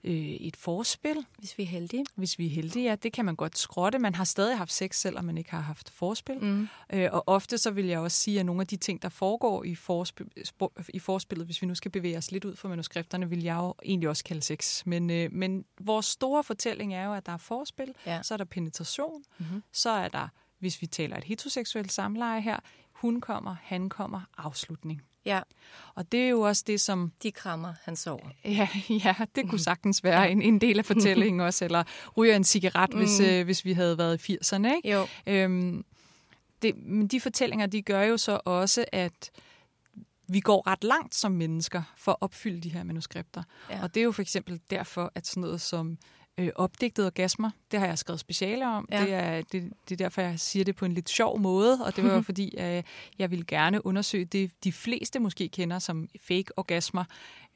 et 0.03 0.55
forspil, 0.55 1.25
Hvis 1.37 1.57
vi 1.57 1.63
er 1.63 1.67
heldige. 1.67 2.05
hvis 2.15 2.39
vi 2.39 2.45
er 2.45 2.49
heldige, 2.49 2.89
ja, 2.89 2.95
det 2.95 3.13
kan 3.13 3.25
man 3.25 3.35
godt 3.35 3.57
skrotte. 3.57 3.99
Man 3.99 4.15
har 4.15 4.23
stadig 4.23 4.57
haft 4.57 4.71
sex, 4.73 4.95
selvom 4.95 5.25
man 5.25 5.37
ikke 5.37 5.51
har 5.51 5.59
haft 5.59 5.89
forspil. 5.89 6.37
Mm. 6.43 6.67
Øh, 6.93 7.09
og 7.11 7.23
ofte 7.27 7.57
så 7.57 7.71
vil 7.71 7.85
jeg 7.85 7.99
også 7.99 8.17
sige, 8.17 8.39
at 8.39 8.45
nogle 8.45 8.61
af 8.61 8.67
de 8.67 8.77
ting, 8.77 9.01
der 9.01 9.09
foregår 9.09 9.63
i, 9.63 9.75
forspil, 9.75 10.27
i 10.93 10.99
forspillet, 10.99 11.45
hvis 11.47 11.61
vi 11.61 11.67
nu 11.67 11.75
skal 11.75 11.91
bevæge 11.91 12.17
os 12.17 12.31
lidt 12.31 12.45
ud 12.45 12.55
fra 12.55 12.69
manuskripterne, 12.69 13.29
vil 13.29 13.43
jeg 13.43 13.55
jo 13.55 13.73
egentlig 13.85 14.09
også 14.09 14.23
kalde 14.23 14.41
sex. 14.41 14.85
Men, 14.85 15.09
øh, 15.09 15.33
men 15.33 15.65
vores 15.79 16.05
store 16.05 16.43
fortælling 16.43 16.93
er 16.93 17.05
jo, 17.05 17.13
at 17.13 17.25
der 17.25 17.31
er 17.31 17.37
forspil, 17.37 17.93
Ja. 18.05 18.19
så 18.23 18.33
er 18.33 18.37
der 18.37 18.45
penetration, 18.45 19.23
Mhm. 19.39 19.63
så 19.71 19.89
er 19.89 20.07
der, 20.07 20.27
hvis 20.59 20.81
vi 20.81 20.87
taler 20.87 21.17
et 21.17 21.23
heteroseksuelt 21.23 21.91
samleje 21.91 22.41
her, 22.41 22.57
hun 22.91 23.21
kommer, 23.21 23.55
han 23.63 23.89
kommer, 23.89 24.21
afslutning. 24.37 25.01
Ja, 25.25 25.41
Og 25.95 26.11
det 26.11 26.19
er 26.19 26.29
jo 26.29 26.41
også 26.41 26.63
det, 26.67 26.81
som 26.81 27.11
de 27.23 27.31
krammer, 27.31 27.73
han 27.83 27.95
sover. 27.95 28.29
Ja, 28.45 28.67
ja 29.05 29.15
det 29.35 29.49
kunne 29.49 29.59
sagtens 29.59 30.03
være 30.03 30.31
en, 30.31 30.41
en 30.41 30.61
del 30.61 30.79
af 30.79 30.85
fortællingen 30.85 31.39
også, 31.47 31.65
eller 31.65 31.83
ryger 32.17 32.35
en 32.35 32.43
cigaret, 32.43 32.93
hvis, 32.93 33.19
Mm. 33.19 33.25
øh, 33.25 33.45
hvis 33.45 33.65
vi 33.65 33.73
havde 33.73 33.97
været 33.97 34.29
i 34.29 34.33
80'erne. 34.41 34.75
Ikke? 34.75 34.91
Jo. 34.91 35.07
Øhm, 35.27 35.85
det, 36.61 36.77
men 36.77 37.07
de 37.07 37.21
fortællinger, 37.21 37.65
de 37.65 37.81
gør 37.81 38.01
jo 38.01 38.17
så 38.17 38.39
også, 38.45 38.85
at 38.91 39.31
vi 40.27 40.39
går 40.39 40.67
ret 40.67 40.83
langt 40.83 41.15
som 41.15 41.31
mennesker 41.31 41.83
for 41.97 42.11
at 42.11 42.17
opfylde 42.21 42.61
de 42.61 42.69
her 42.69 42.83
manuskripter. 42.83 43.43
Ja. 43.69 43.83
Og 43.83 43.93
det 43.95 44.01
er 44.01 44.05
jo 44.05 44.11
for 44.11 44.21
eksempel 44.21 44.59
derfor, 44.69 45.11
at 45.15 45.27
sådan 45.27 45.41
noget 45.41 45.61
som 45.61 45.97
øh, 46.37 46.49
opdigtede 46.55 47.07
orgasmer, 47.07 47.51
det 47.71 47.79
har 47.79 47.87
jeg 47.87 47.97
skrevet 47.97 48.19
speciale 48.19 48.67
om. 48.67 48.87
Ja. 48.91 49.01
Det, 49.01 49.13
er, 49.13 49.41
det, 49.41 49.73
det 49.89 49.91
er 49.91 49.97
derfor, 50.05 50.21
jeg 50.21 50.39
siger 50.39 50.63
det 50.65 50.75
på 50.75 50.85
en 50.85 50.93
lidt 50.93 51.09
sjov 51.09 51.39
måde, 51.39 51.85
og 51.85 51.95
det 51.95 52.03
var 52.03 52.21
fordi, 52.31 52.55
øh, 52.57 52.83
jeg 53.19 53.31
ville 53.31 53.45
gerne 53.45 53.85
undersøge 53.85 54.25
det, 54.25 54.51
de 54.63 54.71
fleste 54.71 55.19
måske 55.19 55.49
kender 55.49 55.79
som 55.79 56.09
fake 56.27 56.57
orgasmer, 56.57 57.03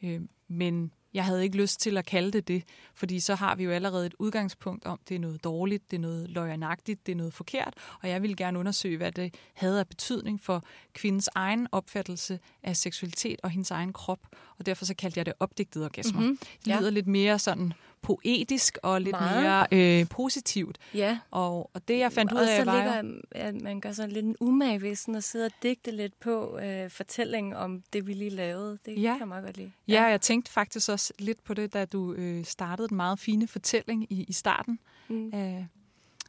øh, 0.04 0.22
men 0.48 0.92
jeg 1.14 1.26
havde 1.26 1.44
ikke 1.44 1.58
lyst 1.58 1.80
til 1.80 1.98
at 1.98 2.06
kalde 2.06 2.32
det 2.32 2.48
det, 2.48 2.64
fordi 2.94 3.20
så 3.20 3.36
har 3.36 3.56
vi 3.56 3.64
jo 3.64 3.72
allerede 3.72 4.06
et 4.06 4.14
udgangspunkt 4.20 4.86
om, 4.86 5.00
det 5.10 5.16
er 5.16 5.20
noget 5.20 5.44
dårligt, 5.44 5.92
det 5.92 5.98
er 5.98 6.02
noget 6.02 6.30
løgnagtigt, 6.30 7.06
det 7.06 7.12
er 7.12 7.16
noget 7.16 7.34
forkert, 7.34 7.74
og 8.02 8.10
jeg 8.10 8.22
ville 8.22 8.36
gerne 8.36 8.60
undersøge, 8.60 8.98
hvad 8.98 9.12
det 9.12 9.36
havde 9.54 9.80
af 9.80 9.88
betydning 9.88 10.42
for 10.42 10.64
kvindens 10.94 11.30
egen 11.36 11.68
opfattelse 11.72 12.40
af 12.64 12.78
seksualitet 12.78 13.40
og 13.44 13.50
hendes 13.50 13.72
egen 13.72 13.94
krop, 13.94 14.20
og 14.60 14.66
derfor 14.66 14.86
så 14.86 14.96
kaldte 14.96 15.18
jeg 15.18 15.26
det 15.26 15.34
opdigtede 15.40 15.86
orgasmer. 15.86 16.20
Mhm. 16.20 16.30
Mm-hmm. 16.30 16.38
Det 16.66 16.68
Ja. 16.68 16.80
lyder 16.80 16.90
lidt 16.90 17.08
mere 17.08 17.40
sådan 17.40 17.74
poetisk 18.06 18.78
og 18.84 19.02
lidt 19.02 19.12
Meget. 19.20 19.42
mere 19.72 20.00
øh, 20.02 20.08
positivt. 20.10 20.78
Ja. 20.94 21.20
Og, 21.32 21.70
og 21.74 21.88
det 21.88 22.00
jeg 22.00 22.12
fandt 22.12 22.32
ud 22.32 22.38
af 22.38 22.66
var 22.66 22.76
ligger, 22.76 23.20
at 23.32 23.62
man 23.62 23.80
gør 23.82 23.92
sådan 23.92 24.12
lidt 24.12 24.26
en 24.26 24.36
umage 24.40 24.82
ved 24.82 24.96
sådan 24.96 25.16
at 25.16 25.24
sidde 25.24 25.46
og 25.46 25.52
digte 25.64 25.92
lidt 25.92 26.20
på 26.20 26.60
øh, 26.60 26.90
fortællingen 26.90 27.54
om 27.54 27.84
det, 27.94 28.08
vi 28.08 28.14
lige 28.14 28.30
lavede. 28.30 28.78
Det 28.86 29.02
Ja. 29.02 29.12
kan 29.12 29.20
jeg 29.20 29.28
meget 29.28 29.44
godt 29.46 29.58
lide. 29.58 29.72
Ja, 29.88 30.04
jeg 30.04 30.22
tænkte 30.22 30.52
faktisk 30.52 30.90
også 30.90 31.14
lidt 31.20 31.44
på 31.44 31.54
det, 31.54 31.74
da 31.74 31.86
du 31.86 32.14
øh, 32.14 32.44
startede 32.46 32.88
den 32.88 32.98
meget 32.98 33.20
fine 33.20 33.48
fortælling 33.48 34.08
i, 34.14 34.24
i 34.28 34.34
starten 34.34 34.80
Mm. 35.08 35.30
af, 35.34 35.68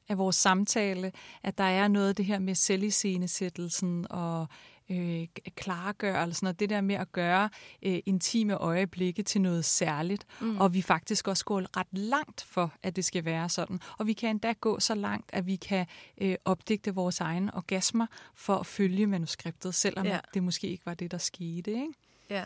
af 0.08 0.18
vores 0.18 0.36
samtale, 0.36 1.12
at 1.42 1.58
der 1.58 1.64
er 1.64 1.88
noget 1.88 2.08
af 2.08 2.14
det 2.14 2.24
her 2.24 2.38
med 2.38 2.54
selviscenesættelsen 2.54 4.06
og 4.10 4.46
øh, 4.90 5.26
klargørelsen, 5.56 6.46
og 6.46 6.60
det 6.60 6.70
der 6.70 6.80
med 6.80 6.94
at 6.94 7.12
gøre 7.12 7.48
øh, 7.82 7.98
intime 8.06 8.54
øjeblikke 8.54 9.22
til 9.22 9.40
noget 9.40 9.64
særligt, 9.64 10.26
mm. 10.40 10.56
og 10.56 10.74
vi 10.74 10.82
faktisk 10.82 11.28
også 11.28 11.44
går 11.44 11.76
ret 11.78 11.86
langt 11.92 12.42
for, 12.48 12.72
at 12.82 12.96
det 12.96 13.04
skal 13.04 13.24
være 13.24 13.48
sådan. 13.48 13.80
Og 13.98 14.06
vi 14.06 14.12
kan 14.12 14.28
endda 14.30 14.52
gå 14.52 14.80
så 14.80 14.94
langt, 14.94 15.30
at 15.32 15.46
vi 15.46 15.56
kan 15.56 15.86
øh, 16.18 16.36
opdigte 16.44 16.94
vores 16.94 17.20
egne 17.20 17.54
orgasmer 17.54 18.06
for 18.34 18.56
at 18.56 18.66
følge 18.66 19.06
manuskriptet, 19.06 19.74
selvom 19.74 20.06
Ja. 20.06 20.12
ja. 20.14 20.20
det 20.34 20.42
måske 20.42 20.68
ikke 20.68 20.86
var 20.86 20.94
det, 20.94 21.10
der 21.10 21.18
skete. 21.18 21.70
Ikke? 21.70 21.88
Ja. 22.30 22.44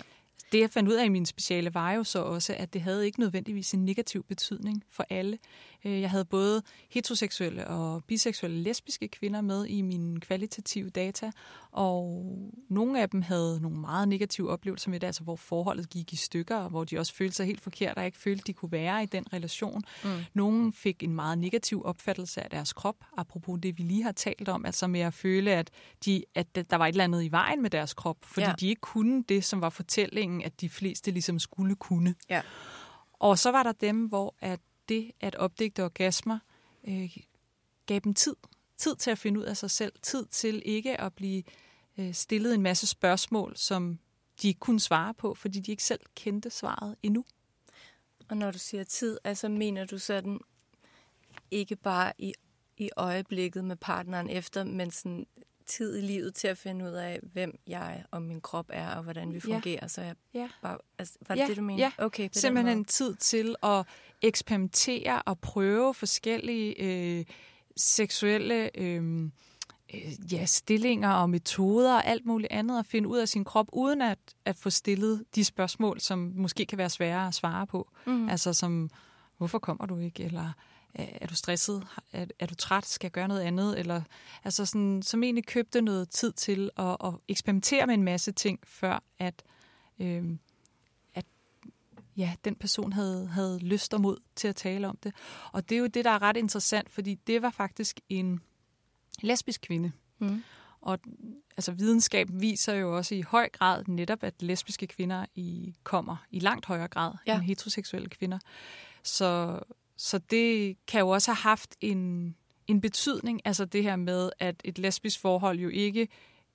Det, 0.52 0.60
jeg 0.60 0.70
fandt 0.70 0.88
ud 0.88 0.94
af 0.94 1.04
i 1.04 1.08
min 1.08 1.26
speciale, 1.26 1.74
var 1.74 1.92
jo 1.92 2.04
så 2.04 2.22
også, 2.22 2.54
at 2.58 2.72
det 2.72 2.80
havde 2.82 3.06
ikke 3.06 3.20
nødvendigvis 3.20 3.74
en 3.74 3.84
negativ 3.84 4.24
betydning 4.24 4.84
for 4.90 5.06
alle. 5.10 5.38
Øh, 5.84 6.00
Jeg 6.00 6.10
havde 6.10 6.24
både 6.24 6.62
heteroseksuelle 6.88 7.66
og 7.66 8.04
biseksuelle 8.04 8.62
lesbiske 8.62 9.08
kvinder 9.08 9.40
med 9.40 9.66
i 9.66 9.82
mine 9.82 10.20
kvalitative 10.20 10.90
data, 10.90 11.30
og 11.72 12.24
nogle 12.68 13.02
af 13.02 13.10
dem 13.10 13.22
havde 13.22 13.58
nogle 13.62 13.78
meget 13.80 14.08
negative 14.08 14.50
oplevelser 14.50 14.90
med 14.90 15.00
det, 15.00 15.06
altså 15.06 15.22
hvor 15.22 15.36
forholdet 15.36 15.90
gik 15.90 16.12
i 16.12 16.16
stykker, 16.16 16.56
og 16.56 16.70
hvor 16.70 16.84
de 16.84 16.98
også 16.98 17.14
følte 17.14 17.36
sig 17.36 17.46
helt 17.46 17.60
forkert 17.60 17.96
og 17.98 18.04
ikke 18.06 18.18
følte, 18.18 18.44
de 18.46 18.52
kunne 18.52 18.72
være 18.72 19.02
i 19.02 19.06
den 19.06 19.32
relation. 19.32 19.82
Mm. 20.04 20.10
Nogle 20.34 20.72
fik 20.72 21.02
en 21.02 21.14
meget 21.14 21.38
negativ 21.38 21.82
opfattelse 21.84 22.42
af 22.42 22.50
deres 22.50 22.72
krop, 22.72 22.96
apropos 23.16 23.58
det, 23.62 23.78
vi 23.78 23.82
lige 23.82 24.02
har 24.02 24.12
talt 24.12 24.48
om, 24.48 24.66
altså 24.66 24.86
med 24.86 25.00
at 25.00 25.14
føle, 25.14 25.50
at, 25.50 25.70
de, 26.04 26.24
at 26.34 26.54
der 26.70 26.76
var 26.76 26.86
et 26.86 26.92
eller 26.92 27.04
andet 27.04 27.22
i 27.22 27.30
vejen 27.30 27.62
med 27.62 27.70
deres 27.70 27.94
krop, 27.94 28.16
fordi 28.22 28.40
Ja. 28.40 28.48
ja. 28.48 28.54
de 28.60 28.68
ikke 28.68 28.80
kunne 28.80 29.22
det, 29.28 29.44
som 29.44 29.60
var 29.60 29.70
fortællingen, 29.70 30.42
at 30.42 30.60
de 30.60 30.68
fleste 30.68 31.10
ligesom 31.10 31.38
skulle 31.38 31.74
kunne. 31.76 32.14
Ja. 32.30 32.42
Og 33.12 33.38
så 33.38 33.50
var 33.50 33.62
der 33.62 33.72
dem, 33.72 34.06
hvor 34.06 34.34
at 34.40 34.60
det 34.88 35.10
at 35.20 35.34
opdigte 35.34 35.84
orgasmer 35.84 36.38
øh, 36.88 37.16
gav 37.86 37.98
dem 38.04 38.14
tid. 38.14 38.36
Tid 38.80 38.96
til 38.96 39.10
at 39.10 39.18
finde 39.18 39.40
ud 39.40 39.44
af 39.44 39.56
sig 39.56 39.70
selv. 39.70 39.92
Tid 40.02 40.26
til 40.26 40.62
ikke 40.64 41.00
at 41.00 41.14
blive 41.14 41.42
øh, 41.98 42.14
stillet 42.14 42.54
en 42.54 42.62
masse 42.62 42.86
spørgsmål, 42.86 43.56
som 43.56 43.98
de 44.42 44.48
ikke 44.48 44.60
kunne 44.60 44.80
svare 44.80 45.14
på, 45.14 45.34
fordi 45.34 45.60
de 45.60 45.70
ikke 45.70 45.82
selv 45.84 46.00
kendte 46.14 46.50
svaret 46.50 46.96
endnu. 47.02 47.24
Og 48.28 48.36
når 48.36 48.50
du 48.50 48.58
siger 48.58 48.84
tid, 48.84 49.18
altså 49.24 49.48
mener 49.48 49.84
du 49.84 49.98
sådan 49.98 50.40
ikke 51.50 51.76
bare 51.76 52.12
i, 52.18 52.32
i 52.76 52.90
øjeblikket 52.96 53.64
med 53.64 53.76
partneren 53.76 54.30
efter, 54.30 54.64
men 54.64 54.90
sådan 54.90 55.26
tid 55.66 55.98
i 55.98 56.00
livet 56.00 56.34
til 56.34 56.48
at 56.48 56.58
finde 56.58 56.84
ud 56.84 56.90
af, 56.90 57.20
hvem 57.32 57.58
jeg 57.66 58.04
og 58.10 58.22
min 58.22 58.40
krop 58.40 58.66
er, 58.68 58.94
og 58.94 59.02
hvordan 59.02 59.32
vi 59.32 59.40
Ja. 59.48 59.54
fungerer. 59.54 59.86
Så 59.86 60.02
jeg 60.02 60.14
Ja. 60.34 60.48
bare, 60.62 60.78
altså, 60.98 61.18
var 61.28 61.34
det 61.34 61.42
Ja, 61.42 61.46
det, 61.48 61.56
du 61.56 61.62
mener? 61.62 61.78
ja. 61.84 61.92
Okay, 62.04 62.28
Simpelthen 62.32 62.84
tid 62.84 63.14
til 63.14 63.56
at 63.62 63.86
eksperimentere 64.22 65.22
og 65.22 65.38
prøve 65.40 65.94
forskellige 65.94 66.74
øh, 66.82 67.24
seksuelle 67.80 68.78
øh, 68.78 69.22
øh, 69.94 70.32
ja, 70.32 70.44
stillinger 70.44 71.10
og 71.10 71.30
metoder 71.30 71.94
og 71.94 72.06
alt 72.06 72.26
muligt 72.26 72.52
andet 72.52 72.78
at 72.78 72.86
finde 72.86 73.08
ud 73.08 73.18
af 73.18 73.28
sin 73.28 73.44
krop, 73.44 73.66
uden 73.72 74.02
at, 74.02 74.18
at 74.44 74.56
få 74.56 74.70
stillet 74.70 75.24
de 75.34 75.44
spørgsmål, 75.44 76.00
som 76.00 76.32
måske 76.36 76.66
kan 76.66 76.78
være 76.78 76.90
svære 76.90 77.26
at 77.26 77.34
svare 77.34 77.66
på. 77.66 77.90
Mm. 78.06 78.28
Altså 78.28 78.52
som, 78.52 78.90
hvorfor 79.38 79.58
kommer 79.58 79.86
du 79.86 79.98
ikke? 79.98 80.24
Eller 80.24 80.52
er 80.94 81.26
du 81.26 81.34
stresset? 81.34 81.86
Er, 82.12 82.26
er 82.38 82.46
du 82.46 82.54
træt? 82.54 82.86
Skal 82.86 83.06
jeg 83.06 83.12
gøre 83.12 83.28
noget 83.28 83.40
andet? 83.40 83.78
Eller, 83.78 84.02
altså 84.44 84.66
sådan, 84.66 85.02
som 85.02 85.22
egentlig 85.22 85.46
købte 85.46 85.80
noget 85.80 86.08
tid 86.08 86.32
til 86.32 86.70
at, 86.76 86.96
at 87.04 87.12
eksperimentere 87.28 87.86
med 87.86 87.94
en 87.94 88.02
masse 88.02 88.32
ting, 88.32 88.58
før 88.64 89.02
at, 89.18 89.42
øh, 89.98 90.24
ja, 92.20 92.34
den 92.44 92.54
person 92.54 92.92
havde, 92.92 93.26
havde 93.26 93.58
lyst 93.58 93.94
og 93.94 94.00
mod 94.00 94.16
til 94.36 94.48
at 94.48 94.56
tale 94.56 94.88
om 94.88 94.98
det. 95.02 95.14
Og 95.52 95.68
det 95.68 95.74
er 95.74 95.78
jo 95.78 95.86
det, 95.86 96.04
der 96.04 96.10
er 96.10 96.22
ret 96.22 96.36
interessant, 96.36 96.90
fordi 96.90 97.14
det 97.14 97.42
var 97.42 97.50
faktisk 97.50 98.00
en 98.08 98.40
lesbisk 99.22 99.60
kvinde. 99.60 99.92
Mm. 100.18 100.42
Og 100.80 100.98
altså, 101.56 101.72
videnskab 101.72 102.28
viser 102.32 102.74
jo 102.74 102.96
også 102.96 103.14
i 103.14 103.20
høj 103.20 103.48
grad 103.48 103.84
netop, 103.88 104.22
at 104.22 104.42
lesbiske 104.42 104.86
kvinder 104.86 105.26
i, 105.34 105.74
kommer 105.82 106.16
i 106.30 106.38
langt 106.38 106.66
højere 106.66 106.88
grad 106.88 107.12
ja. 107.26 107.34
end 107.34 107.42
heteroseksuelle 107.42 108.08
kvinder. 108.08 108.38
Så, 109.02 109.60
så 109.96 110.18
det 110.18 110.76
kan 110.86 111.00
jo 111.00 111.08
også 111.08 111.30
have 111.30 111.42
haft 111.42 111.76
en, 111.80 112.34
en 112.66 112.80
betydning, 112.80 113.40
altså 113.44 113.64
det 113.64 113.82
her 113.82 113.96
med, 113.96 114.30
at 114.38 114.60
et 114.64 114.78
lesbisk 114.78 115.20
forhold 115.20 115.58
jo 115.58 115.68
ikke 115.68 116.08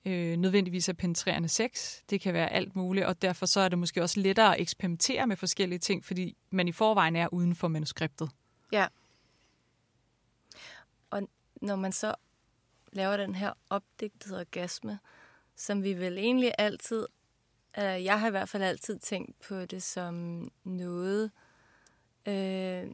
øh, 0.05 0.37
nødvendigvis 0.37 0.89
er 0.89 0.93
penetrerende 0.93 1.49
sex. 1.49 2.01
Det 2.09 2.21
kan 2.21 2.33
være 2.33 2.51
alt 2.51 2.75
muligt, 2.75 3.05
og 3.05 3.21
derfor 3.21 3.45
så 3.45 3.59
er 3.59 3.69
det 3.69 3.79
måske 3.79 4.01
også 4.01 4.19
lettere 4.19 4.55
at 4.55 4.61
eksperimentere 4.61 5.27
med 5.27 5.35
forskellige 5.35 5.79
ting, 5.79 6.05
fordi 6.05 6.37
man 6.49 6.67
i 6.67 6.71
forvejen 6.71 7.15
er 7.15 7.33
uden 7.33 7.55
for 7.55 7.67
manuskriptet. 7.67 8.29
Ja. 8.71 8.87
Og 11.09 11.29
når 11.61 11.75
man 11.75 11.91
så 11.91 12.15
laver 12.91 13.17
den 13.17 13.35
her 13.35 13.53
opdigtede 13.69 14.39
orgasme, 14.39 14.99
som 15.55 15.83
vi 15.83 15.93
vel 15.93 16.17
egentlig 16.17 16.51
altid, 16.57 17.07
øh, 17.77 18.03
jeg 18.03 18.19
har 18.19 18.27
i 18.27 18.31
hvert 18.31 18.49
fald 18.49 18.63
altid 18.63 18.99
tænkt 18.99 19.39
på 19.39 19.65
det 19.65 19.83
som 19.83 20.47
noget, 20.63 21.31
øh, 22.25 22.91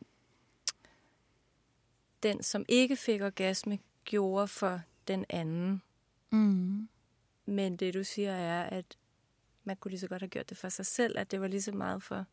den 2.24 2.44
som 2.44 2.66
ikke 2.68 2.96
fik 2.96 3.22
orgasme, 3.22 3.80
gjorde 4.06 4.48
for 4.48 4.82
den 5.08 5.26
anden. 5.30 5.82
Mm. 6.32 6.90
Men 7.46 7.78
det 7.78 7.94
du 7.94 8.04
siger 8.04 8.32
er, 8.32 8.64
at 8.64 8.98
man 9.64 9.76
kunne 9.76 9.90
lige 9.90 10.00
så 10.00 10.08
godt 10.08 10.22
have 10.22 10.30
gjort 10.30 10.50
det 10.50 10.58
for 10.58 10.70
sig 10.70 10.86
selv, 10.86 11.18
at 11.20 11.32
det 11.32 11.42
var 11.42 11.48
lige 11.48 11.62
så 11.62 11.72
meget 11.72 12.04
for, 12.04 12.26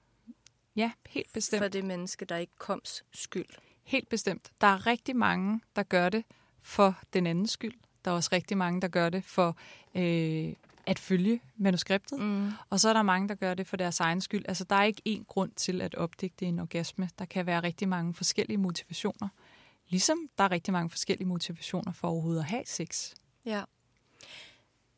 Ja, 0.77 0.93
helt 1.09 1.33
bestemt. 1.33 1.63
for 1.63 1.69
det 1.69 1.85
menneske, 1.85 2.25
der 2.25 2.37
ikke 2.37 2.53
koms 2.59 3.05
skyld. 3.13 3.47
Helt 3.85 4.09
bestemt. 4.09 4.53
Der 4.61 4.67
er 4.67 4.87
rigtig 4.87 5.17
mange, 5.17 5.61
der 5.77 5.83
gør 5.83 6.09
det 6.09 6.25
for 6.63 6.99
den 7.13 7.27
andens 7.27 7.51
skyld. 7.51 7.75
Der 8.05 8.11
er 8.11 8.15
også 8.15 8.29
rigtig 8.33 8.57
mange, 8.57 8.81
der 8.81 8.89
gør 8.89 9.09
det 9.09 9.25
for 9.25 9.57
øh, 9.95 10.55
at 10.87 10.99
følge 10.99 11.41
manuskriptet. 11.57 12.21
Mm. 12.21 12.51
Og 12.71 12.81
så 12.81 12.89
er 12.89 12.93
der 12.93 13.03
mange, 13.03 13.29
der 13.29 13.35
gør 13.35 13.55
det 13.55 13.67
for 13.67 13.77
deres 13.77 14.01
egen 14.01 14.21
skyld. 14.21 14.45
Altså, 14.49 14.65
der 14.65 14.77
er 14.77 14.85
ikke 14.85 15.03
én 15.09 15.25
grund 15.25 15.53
til 15.53 15.83
at 15.83 15.95
opdigte 15.95 16.47
en 16.47 16.59
orgasme. 16.59 17.11
Der 17.19 17.25
kan 17.25 17.47
være 17.47 17.63
rigtig 17.63 17.89
mange 17.89 18.15
forskellige 18.15 18.59
motivationer. 18.59 19.29
Ligesom 19.89 20.19
der 20.39 20.45
er 20.45 20.51
rigtig 20.51 20.73
mange 20.73 20.91
forskellige 20.91 21.29
motivationer 21.29 21.93
for 21.93 22.09
overhovedet 22.09 22.41
at 22.41 22.47
have 22.47 22.63
sex. 22.67 23.15
Ja. 23.45 23.63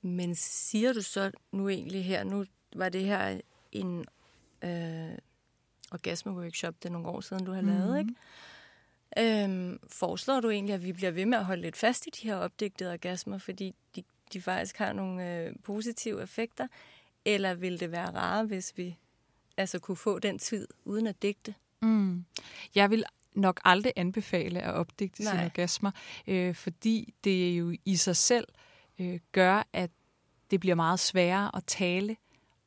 Men 0.03 0.35
siger 0.35 0.93
du 0.93 1.03
så 1.03 1.31
nu 1.53 1.69
egentlig 1.69 2.05
her, 2.05 2.25
nu 2.25 2.45
var 2.77 2.89
det 2.89 3.05
her 3.05 3.41
en 3.73 4.05
øh, 4.65 5.19
orgasme-workshop, 5.91 6.75
det 6.83 6.89
er 6.89 6.93
nogle 6.93 7.09
år 7.09 7.21
siden, 7.21 7.45
du 7.45 7.53
har 7.53 7.61
lavet, 7.61 7.99
ikke? 7.99 8.15
Øhm, 9.19 9.79
foreslår 9.89 10.41
du 10.41 10.51
egentlig, 10.51 10.75
at 10.75 10.85
vi 10.85 10.93
bliver 10.93 11.11
ved 11.11 11.27
med 11.27 11.39
at 11.39 11.45
holde 11.45 11.63
lidt 11.63 11.77
fast 11.77 12.07
i 12.07 12.11
de 12.11 12.29
her 12.29 12.37
opdigtede 12.37 12.93
orgasmer, 12.93 13.39
fordi 13.39 13.75
de, 13.97 14.03
de 14.33 14.43
faktisk 14.43 14.79
har 14.79 14.93
nogle 14.93 15.37
øh, 15.37 15.53
positive 15.65 16.23
effekter? 16.23 16.67
Eller 17.25 17.55
vil 17.55 17.81
det 17.81 17.93
være 17.93 18.11
rare, 18.11 18.45
hvis 18.45 18.73
vi 18.77 18.97
altså 19.57 19.79
kunne 19.79 19.97
få 19.97 20.19
den 20.19 20.39
tid 20.39 20.69
uden 20.85 21.07
at 21.07 21.23
digte? 21.23 21.55
Mm. 21.83 22.25
Jeg 22.75 22.91
vil 22.91 23.05
nok 23.35 23.61
aldrig 23.65 23.93
anbefale 23.97 24.61
at 24.61 24.75
opdigte 24.75 25.23
Nej. 25.23 25.33
sine 25.33 25.45
orgasmer, 25.45 25.91
øh, 26.27 26.55
fordi 26.55 27.15
det 27.25 27.59
jo 27.59 27.77
i 27.85 27.97
sig 27.97 28.17
selv 28.17 28.49
øh, 28.49 28.70
gør, 29.33 29.67
at 29.73 29.91
det 30.51 30.61
bliver 30.61 30.75
meget 30.75 31.01
sværere 31.01 31.57
at 31.57 31.65
tale 31.65 32.17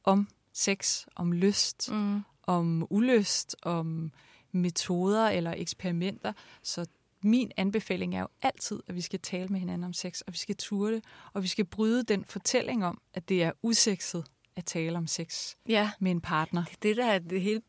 om 0.03 0.27
sex, 0.53 1.05
om 1.15 1.31
lyst, 1.31 1.91
Mm. 1.91 2.21
om 2.47 2.87
ulyst, 2.89 3.55
om 3.61 4.11
metoder 4.51 5.29
eller 5.29 5.53
eksperimenter. 5.57 6.33
Så 6.63 6.85
min 7.21 7.51
anbefaling 7.57 8.15
er 8.15 8.19
jo 8.19 8.27
altid, 8.41 8.79
at 8.87 8.95
vi 8.95 9.01
skal 9.01 9.19
tale 9.19 9.47
med 9.47 9.59
hinanden 9.59 9.83
om 9.83 9.93
sex, 9.93 10.21
og 10.21 10.33
vi 10.33 10.37
skal 10.37 10.55
ture 10.55 10.91
det, 10.93 11.03
og 11.33 11.43
vi 11.43 11.47
skal 11.47 11.65
bryde 11.65 12.03
den 12.03 12.25
fortælling 12.25 12.85
om, 12.85 13.01
at 13.13 13.29
det 13.29 13.43
er 13.43 13.51
usekset 13.61 14.25
at 14.55 14.65
tale 14.65 14.97
om 14.97 15.07
sex 15.07 15.55
Ja, 15.67 15.91
med 15.99 16.11
en 16.11 16.21
partner. 16.21 16.63
det 16.65 16.73
er 16.73 16.79
det, 16.81 16.97
der 16.97 17.05
er 17.05 17.19
det 17.19 17.41
helt 17.41 17.63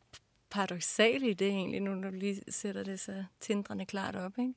paradoxale 0.50 1.30
i 1.30 1.34
det 1.34 1.48
egentlig, 1.48 1.80
nu 1.80 1.94
når 1.94 2.10
du 2.10 2.16
lige 2.16 2.40
sætter 2.48 2.82
det 2.84 3.00
så 3.00 3.24
tindrende 3.40 3.86
klart 3.86 4.16
op, 4.16 4.38
ikke? 4.38 4.54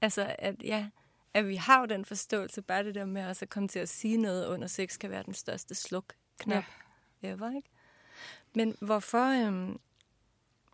Altså, 0.00 0.34
at, 0.38 0.54
ja, 0.64 0.88
at 1.34 1.48
vi 1.48 1.56
har 1.56 1.80
jo 1.80 1.86
den 1.86 2.04
forståelse, 2.04 2.62
bare 2.62 2.84
det 2.84 2.94
der 2.94 3.04
med 3.04 3.26
også 3.26 3.44
at 3.44 3.48
komme 3.48 3.68
til 3.68 3.78
at 3.78 3.88
sige 3.88 4.16
noget 4.16 4.46
under 4.46 4.66
sex, 4.66 4.98
kan 4.98 5.10
være 5.10 5.22
den 5.22 5.34
største 5.34 5.74
sluk-knap 5.74 6.64
ja. 7.22 7.28
ever, 7.28 7.56
ikke? 7.56 7.68
Men 8.54 8.76
hvorfor, 8.80 9.46
øhm, 9.46 9.78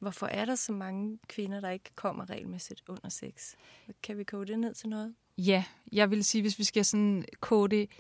hvorfor 0.01 0.27
er 0.27 0.45
der 0.45 0.55
så 0.55 0.73
mange 0.73 1.19
kvinder, 1.29 1.61
der 1.61 1.71
ikke 1.71 1.91
kommer 1.95 2.31
regelmæssigt 2.31 2.83
under 2.89 3.09
sex? 3.09 3.55
Kan 4.03 4.19
vi 4.19 4.25
koge 4.25 4.47
det 4.47 4.59
ned 4.59 4.75
til 4.75 4.89
noget? 4.89 5.15
Ja, 5.39 5.65
jeg 5.93 6.11
vil 6.11 6.25
sige, 6.25 6.43
hvis 6.43 6.59
vi 6.59 6.65
skal 6.65 6.85
sådan 6.85 7.25
kode 7.41 7.77
det 7.77 7.91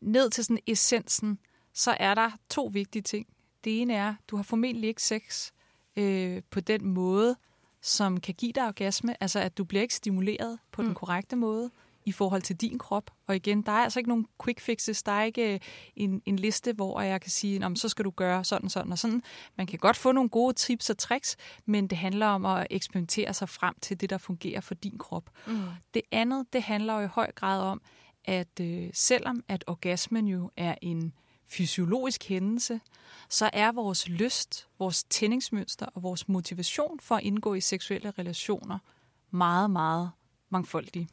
ned 0.00 0.30
til 0.30 0.44
sådan 0.44 0.62
essensen, 0.66 1.38
så 1.72 1.96
er 2.00 2.14
der 2.14 2.30
to 2.48 2.70
vigtige 2.72 3.02
ting. 3.02 3.26
Det 3.64 3.80
ene 3.80 3.94
er, 3.94 4.14
du 4.28 4.36
har 4.36 4.42
formentlig 4.42 4.88
ikke 4.88 5.02
sex 5.02 5.52
øh, 5.96 6.42
på 6.50 6.60
den 6.60 6.86
måde, 6.86 7.36
som 7.82 8.20
kan 8.20 8.34
give 8.34 8.52
dig 8.52 8.66
orgasme. 8.66 9.22
Altså, 9.22 9.40
at 9.40 9.58
du 9.58 9.64
bliver 9.64 9.82
ikke 9.82 9.94
stimuleret 9.94 10.58
på 10.72 10.82
mm. 10.82 10.88
den 10.88 10.94
korrekte 10.94 11.36
måde 11.36 11.70
i 12.04 12.12
forhold 12.12 12.42
til 12.42 12.56
din 12.56 12.78
krop. 12.78 13.10
Og 13.26 13.36
igen, 13.36 13.62
der 13.62 13.72
er 13.72 13.76
altså 13.76 14.00
ikke 14.00 14.08
nogen 14.08 14.26
quick 14.44 14.60
fixes. 14.60 15.02
Der 15.02 15.12
er 15.12 15.22
ikke 15.22 15.54
øh, 15.54 15.60
en, 15.96 16.22
en 16.26 16.36
liste, 16.36 16.72
hvor 16.72 17.00
jeg 17.00 17.20
kan 17.20 17.30
sige, 17.30 17.58
Nå, 17.58 17.74
så 17.74 17.88
skal 17.88 18.04
du 18.04 18.10
gøre 18.10 18.44
sådan, 18.44 18.68
sådan 18.68 18.92
og 18.92 18.98
sådan. 18.98 19.22
Man 19.56 19.66
kan 19.66 19.78
godt 19.78 19.96
få 19.96 20.12
nogle 20.12 20.30
gode 20.30 20.52
tips 20.52 20.90
og 20.90 20.98
tricks, 20.98 21.36
men 21.66 21.86
det 21.86 21.98
handler 21.98 22.26
om 22.26 22.46
at 22.46 22.66
eksperimentere 22.70 23.34
sig 23.34 23.48
frem 23.48 23.74
til 23.82 24.00
det, 24.00 24.10
der 24.10 24.18
fungerer 24.18 24.60
for 24.60 24.74
din 24.74 24.98
krop. 24.98 25.30
Mm. 25.46 25.60
Det 25.94 26.02
andet, 26.12 26.46
det 26.52 26.62
handler 26.62 26.94
jo 26.94 27.04
i 27.04 27.08
høj 27.08 27.32
grad 27.32 27.60
om, 27.60 27.80
at 28.24 28.60
øh, 28.60 28.90
selvom 28.94 29.44
at 29.48 29.64
orgasmen 29.66 30.28
jo 30.28 30.50
er 30.56 30.74
en 30.82 31.12
fysiologisk 31.50 32.24
hændelse, 32.28 32.80
så 33.28 33.50
er 33.52 33.72
vores 33.72 34.08
lyst, 34.08 34.68
vores 34.78 35.04
tændingsmønster 35.04 35.86
og 35.86 36.02
vores 36.02 36.28
motivation 36.28 37.00
for 37.00 37.14
at 37.16 37.22
indgå 37.22 37.54
i 37.54 37.60
seksuelle 37.60 38.10
relationer 38.10 38.78
meget, 39.30 39.70
meget 39.70 40.10
mangfoldige. 40.50 41.08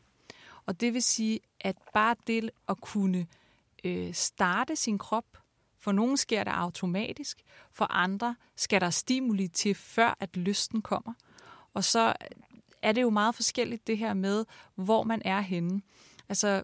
Og 0.66 0.82
det 0.82 0.94
vil 0.94 1.04
sige, 1.04 1.40
at 1.60 1.76
bare 1.94 2.16
det 2.28 2.50
at 2.70 2.82
kunne 2.82 3.28
øh, 3.84 4.14
starte 4.14 4.76
sin 4.76 4.98
krop, 4.98 5.26
for 5.80 5.92
nogen 5.92 6.18
sker 6.18 6.44
det 6.44 6.52
automatisk, 6.52 7.42
for 7.72 7.86
andre 7.92 8.36
skal 8.56 8.82
der 8.82 8.90
stimuli 8.90 9.48
til, 9.48 9.76
før 9.76 10.18
at 10.20 10.38
lysten 10.38 10.82
kommer. 10.82 11.14
Og 11.74 11.84
så 11.84 12.14
er 12.82 12.92
det 12.92 13.02
jo 13.02 13.10
meget 13.10 13.36
forskelligt 13.36 13.88
det 13.88 13.98
her 13.98 14.14
med, 14.14 14.46
hvor 14.76 15.04
man 15.04 15.22
er 15.26 15.42
henne. 15.42 15.82
Altså, 16.30 16.64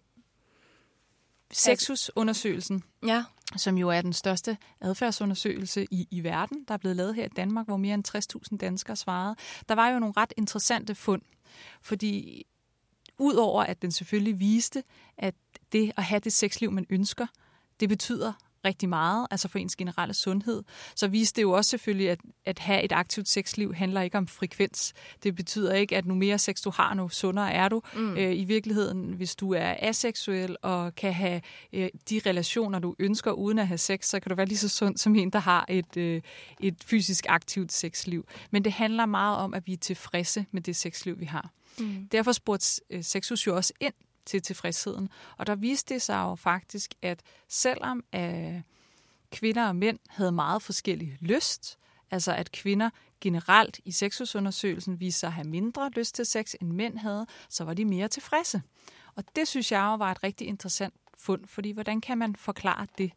sexusundersøgelsen, 1.51 2.83
Ja 3.05 3.23
som 3.55 3.77
jo 3.77 3.89
er 3.89 4.01
den 4.01 4.13
største 4.13 4.57
adfærdsundersøgelse 4.81 5.87
i, 5.91 6.07
i 6.11 6.23
verden, 6.23 6.65
der 6.67 6.73
er 6.73 6.77
blevet 6.77 6.97
lavet 6.97 7.15
her 7.15 7.25
i 7.25 7.29
Danmark, 7.35 7.65
hvor 7.65 7.77
mere 7.77 7.93
end 7.93 8.47
60.000 8.51 8.57
danskere 8.57 8.95
svarede. 8.95 9.35
Der 9.69 9.75
var 9.75 9.89
jo 9.89 9.99
nogle 9.99 10.13
ret 10.17 10.33
interessante 10.37 10.95
fund, 10.95 11.21
fordi 11.81 12.45
udover 13.17 13.63
at 13.63 13.81
den 13.81 13.91
selvfølgelig 13.91 14.39
viste, 14.39 14.83
at 15.17 15.35
det 15.71 15.91
at 15.97 16.03
have 16.03 16.19
det 16.19 16.33
sexliv, 16.33 16.71
man 16.71 16.85
ønsker, 16.89 17.27
det 17.79 17.89
betyder 17.89 18.33
rigtig 18.65 18.89
meget, 18.89 19.27
altså 19.31 19.47
for 19.47 19.59
ens 19.59 19.75
generelle 19.75 20.13
sundhed, 20.13 20.63
så 20.95 21.07
viste 21.07 21.35
det 21.35 21.41
jo 21.41 21.51
også 21.51 21.69
selvfølgelig, 21.69 22.09
at, 22.09 22.19
at 22.45 22.59
have 22.59 22.83
et 22.83 22.91
aktivt 22.91 23.27
sexliv 23.27 23.73
handler 23.73 24.01
ikke 24.01 24.17
om 24.17 24.27
frekvens. 24.27 24.93
Det 25.23 25.35
betyder 25.35 25.73
ikke, 25.73 25.97
at 25.97 26.05
nu 26.05 26.15
mere 26.15 26.39
sex 26.39 26.61
du 26.61 26.71
har, 26.75 26.93
nu 26.93 27.09
sundere 27.09 27.53
er 27.53 27.69
du. 27.69 27.81
Mm. 27.95 28.17
Øh, 28.17 28.39
I 28.39 28.43
virkeligheden, 28.43 29.13
hvis 29.13 29.35
du 29.35 29.53
er 29.53 29.75
aseksuel 29.79 30.57
og 30.61 30.95
kan 30.95 31.13
have 31.13 31.41
øh, 31.73 31.89
de 32.09 32.21
relationer, 32.25 32.79
du 32.79 32.95
ønsker 32.99 33.31
uden 33.31 33.59
at 33.59 33.67
have 33.67 33.77
sex, 33.77 34.05
så 34.05 34.19
kan 34.19 34.29
du 34.29 34.35
være 34.35 34.45
lige 34.45 34.57
så 34.57 34.69
sund 34.69 34.97
som 34.97 35.15
en, 35.15 35.29
der 35.29 35.39
har 35.39 35.65
et, 35.69 35.97
øh, 35.97 36.21
et 36.59 36.75
fysisk 36.85 37.25
aktivt 37.29 37.71
sexliv. 37.71 38.27
Men 38.51 38.63
det 38.63 38.71
handler 38.71 39.05
meget 39.05 39.37
om, 39.37 39.53
at 39.53 39.67
vi 39.67 39.73
er 39.73 39.77
tilfredse 39.77 40.45
med 40.51 40.61
det 40.61 40.75
sexliv, 40.75 41.19
vi 41.19 41.25
har. 41.25 41.49
Mm. 41.79 42.07
Derfor 42.11 42.31
spurgte 42.31 42.81
øh, 42.89 43.03
Sexus 43.03 43.47
jo 43.47 43.55
også 43.55 43.73
ind 43.79 43.93
til 44.25 44.41
tilfredsheden. 44.41 45.09
Og 45.37 45.47
der 45.47 45.55
viste 45.55 45.93
det 45.93 46.01
sig 46.01 46.21
jo 46.21 46.35
faktisk, 46.35 46.93
at 47.01 47.21
selvom 47.47 48.03
øh, 48.15 48.61
kvinder 49.31 49.67
og 49.67 49.75
mænd 49.75 49.99
havde 50.09 50.31
meget 50.31 50.61
forskellig 50.61 51.17
lyst, 51.19 51.77
altså 52.11 52.33
at 52.33 52.51
kvinder 52.51 52.89
generelt 53.21 53.79
i 53.85 53.91
sexusundersøgelsen 53.91 54.99
viste 54.99 55.19
sig 55.19 55.27
at 55.27 55.33
have 55.33 55.47
mindre 55.47 55.89
lyst 55.89 56.15
til 56.15 56.25
sex, 56.25 56.53
end 56.61 56.71
mænd 56.71 56.97
havde, 56.97 57.27
så 57.49 57.63
var 57.63 57.73
de 57.73 57.85
mere 57.85 58.07
tilfredse. 58.07 58.61
Og 59.15 59.23
det 59.35 59.47
synes 59.47 59.71
jeg 59.71 59.79
jo 59.79 59.95
var 59.95 60.11
et 60.11 60.23
rigtig 60.23 60.47
interessant 60.47 60.93
fund, 61.17 61.47
fordi 61.47 61.71
hvordan 61.71 62.01
kan 62.01 62.17
man 62.17 62.35
forklare 62.35 62.87
det? 62.97 63.11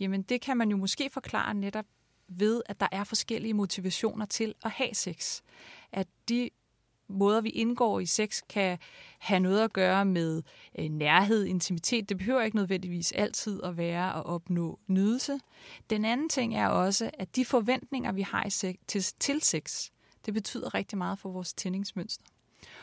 Jamen 0.00 0.22
det 0.22 0.40
kan 0.40 0.56
man 0.56 0.70
jo 0.70 0.76
måske 0.76 1.10
forklare 1.12 1.54
netop 1.54 1.84
ved, 2.28 2.62
at 2.66 2.80
der 2.80 2.88
er 2.92 3.04
forskellige 3.04 3.54
motivationer 3.54 4.26
til 4.26 4.54
at 4.64 4.70
have 4.70 4.94
sex. 4.94 5.40
At 5.92 6.08
de 6.28 6.50
måder, 7.08 7.40
vi 7.40 7.48
indgår 7.48 8.00
i 8.00 8.06
sex, 8.06 8.40
kan 8.48 8.78
have 9.18 9.40
noget 9.40 9.64
at 9.64 9.72
gøre 9.72 10.04
med 10.04 10.42
øh, 10.78 10.88
nærhed, 10.88 11.44
intimitet. 11.44 12.08
Det 12.08 12.18
behøver 12.18 12.42
ikke 12.42 12.56
nødvendigvis 12.56 13.12
altid 13.12 13.62
at 13.62 13.76
være 13.76 14.16
at 14.16 14.26
opnå 14.26 14.78
nydelse. 14.86 15.40
Den 15.90 16.04
anden 16.04 16.28
ting 16.28 16.54
er 16.54 16.68
også, 16.68 17.10
at 17.14 17.36
de 17.36 17.44
forventninger, 17.44 18.12
vi 18.12 18.22
har 18.22 18.44
i 18.44 18.50
sex, 18.50 18.74
til, 18.86 19.04
til 19.20 19.40
sex, 19.42 19.90
det 20.26 20.34
betyder 20.34 20.74
rigtig 20.74 20.98
meget 20.98 21.18
for 21.18 21.30
vores 21.30 21.54
tændingsmønster. 21.54 22.24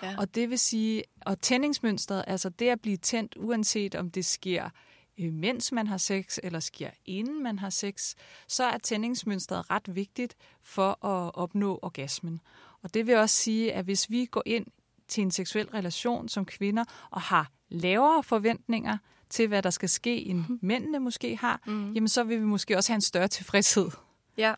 Ja. 0.03 0.15
Og 0.17 0.35
det 0.35 0.49
vil 0.49 0.59
sige, 0.59 1.03
og 1.21 1.41
tændingsmønstret, 1.41 2.23
altså 2.27 2.49
det 2.49 2.69
at 2.69 2.81
blive 2.81 2.97
tændt, 2.97 3.35
uanset 3.37 3.95
om 3.95 4.11
det 4.11 4.25
sker 4.25 4.69
øh, 5.17 5.33
mens 5.33 5.71
man 5.71 5.87
har 5.87 5.97
sex, 5.97 6.37
eller 6.43 6.59
sker 6.59 6.89
inden 7.05 7.43
man 7.43 7.59
har 7.59 7.69
sex, 7.69 8.15
så 8.47 8.63
er 8.63 8.77
tændingsmønstret 8.77 9.69
ret 9.69 9.95
vigtigt 9.95 10.35
for 10.61 11.05
at 11.05 11.35
opnå 11.35 11.79
orgasmen. 11.81 12.41
Og 12.85 12.93
det 12.93 13.07
vil 13.07 13.15
også 13.15 13.35
sige, 13.35 13.73
at 13.73 13.85
hvis 13.85 14.09
vi 14.09 14.25
går 14.25 14.43
ind 14.45 14.65
til 15.07 15.21
en 15.21 15.31
seksuel 15.31 15.67
relation 15.67 16.29
som 16.29 16.45
kvinder 16.45 16.83
og 17.11 17.21
har 17.21 17.51
lavere 17.69 18.23
forventninger 18.23 18.97
til, 19.29 19.47
hvad 19.47 19.61
der 19.61 19.69
skal 19.69 19.89
ske, 19.89 20.25
end 20.25 20.39
mhm. 20.39 20.59
mændene 20.61 20.99
måske 20.99 21.37
har, 21.37 21.61
mm. 21.65 21.93
jamen 21.93 22.07
så 22.07 22.23
vil 22.23 22.39
vi 22.39 22.45
måske 22.45 22.77
også 22.77 22.91
have 22.91 22.95
en 22.95 23.01
større 23.01 23.27
tilfredshed. 23.27 23.89
Ja. 24.37 24.53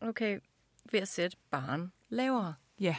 Okay. 0.00 0.38
Ved 0.92 1.00
at 1.00 1.08
sætte 1.08 1.36
barn 1.50 1.92
lavere. 2.08 2.54
Ja. 2.80 2.96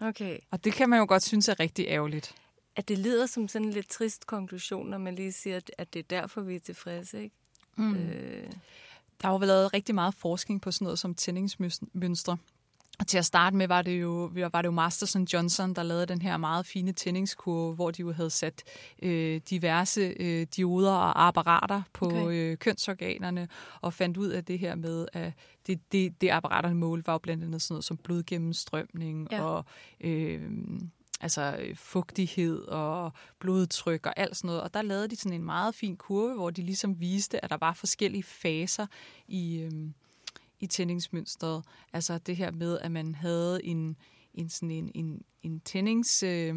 Okay. 0.00 0.38
Og 0.50 0.64
det 0.64 0.72
kan 0.72 0.88
man 0.88 0.98
jo 0.98 1.06
godt 1.08 1.22
synes 1.22 1.48
er 1.48 1.60
rigtig 1.60 1.86
ærgerligt. 1.88 2.34
At 2.76 2.88
det 2.88 2.98
lyder 2.98 3.26
som 3.26 3.48
sådan 3.48 3.68
en 3.68 3.72
lidt 3.72 3.88
trist 3.88 4.26
konklusion, 4.26 4.90
når 4.90 4.98
man 4.98 5.14
lige 5.14 5.32
siger, 5.32 5.60
at 5.78 5.94
det 5.94 5.98
er 5.98 6.20
derfor, 6.20 6.40
vi 6.40 6.54
er 6.54 6.60
tilfredse, 6.60 7.22
ikke? 7.22 7.36
Mm. 7.76 7.94
Øh. 7.94 8.52
Der 9.22 9.28
har 9.28 9.32
jo 9.32 9.38
lavet 9.38 9.74
rigtig 9.74 9.94
meget 9.94 10.14
forskning 10.14 10.60
på 10.60 10.70
sådan 10.70 10.84
noget 10.84 10.98
som 10.98 11.14
tændingsmønstre. 11.14 12.36
Og 12.98 13.06
til 13.06 13.18
at 13.18 13.24
starte 13.24 13.56
med 13.56 13.68
var 13.68 13.82
det 13.82 14.00
jo, 14.00 14.30
var 14.52 14.62
det 14.62 14.66
jo 14.66 14.70
Masterson 14.70 15.24
Johnson, 15.24 15.74
der 15.74 15.82
lavede 15.82 16.06
den 16.06 16.22
her 16.22 16.36
meget 16.36 16.66
fine 16.66 16.92
tændingskurve, 16.92 17.74
hvor 17.74 17.90
de 17.90 18.00
jo 18.00 18.12
havde 18.12 18.30
sat 18.30 18.62
øh, 19.02 19.40
diverse 19.50 20.00
øh, 20.00 20.46
dioder 20.56 20.92
og 20.92 21.26
apparater 21.26 21.82
på 21.92 22.06
okay. 22.06 22.30
øh, 22.30 22.56
kønsorganerne, 22.56 23.48
og 23.80 23.94
fandt 23.94 24.16
ud 24.16 24.28
af 24.28 24.44
det 24.44 24.58
her 24.58 24.74
med, 24.74 25.06
at 25.12 25.32
det, 25.66 25.92
det, 25.92 26.20
det 26.20 26.30
apparaterne 26.30 26.74
mål 26.74 27.02
var 27.06 27.12
jo 27.12 27.18
blandt 27.18 27.44
andet 27.44 27.62
sådan 27.62 27.74
noget 27.74 27.84
som 27.84 27.96
blodgennemstrømning 27.96 29.28
ja. 29.32 29.42
og... 29.42 29.64
Øh, 30.00 30.50
altså 31.20 31.58
fugtighed 31.74 32.58
og 32.58 33.12
blodtryk 33.38 34.06
og 34.06 34.12
alt 34.16 34.36
sådan 34.36 34.48
noget. 34.48 34.62
Og 34.62 34.74
der 34.74 34.82
lavede 34.82 35.08
de 35.08 35.16
sådan 35.16 35.32
en 35.32 35.44
meget 35.44 35.74
fin 35.74 35.96
kurve, 35.96 36.34
hvor 36.34 36.50
de 36.50 36.62
ligesom 36.62 37.00
viste, 37.00 37.44
at 37.44 37.50
der 37.50 37.56
var 37.60 37.72
forskellige 37.72 38.22
faser 38.22 38.86
i, 39.28 39.58
øhm, 39.58 39.94
i 40.62 40.66
tændingsmønstret. 40.66 41.64
Altså 41.92 42.18
det 42.18 42.36
her 42.36 42.50
med, 42.50 42.78
at 42.78 42.92
man 42.92 43.14
havde 43.14 43.64
en, 43.64 43.96
en, 44.34 44.48
sådan 44.48 44.70
en, 44.70 44.90
en, 44.94 45.22
en 45.42 45.60
tændings... 45.60 46.22
Øh, 46.22 46.54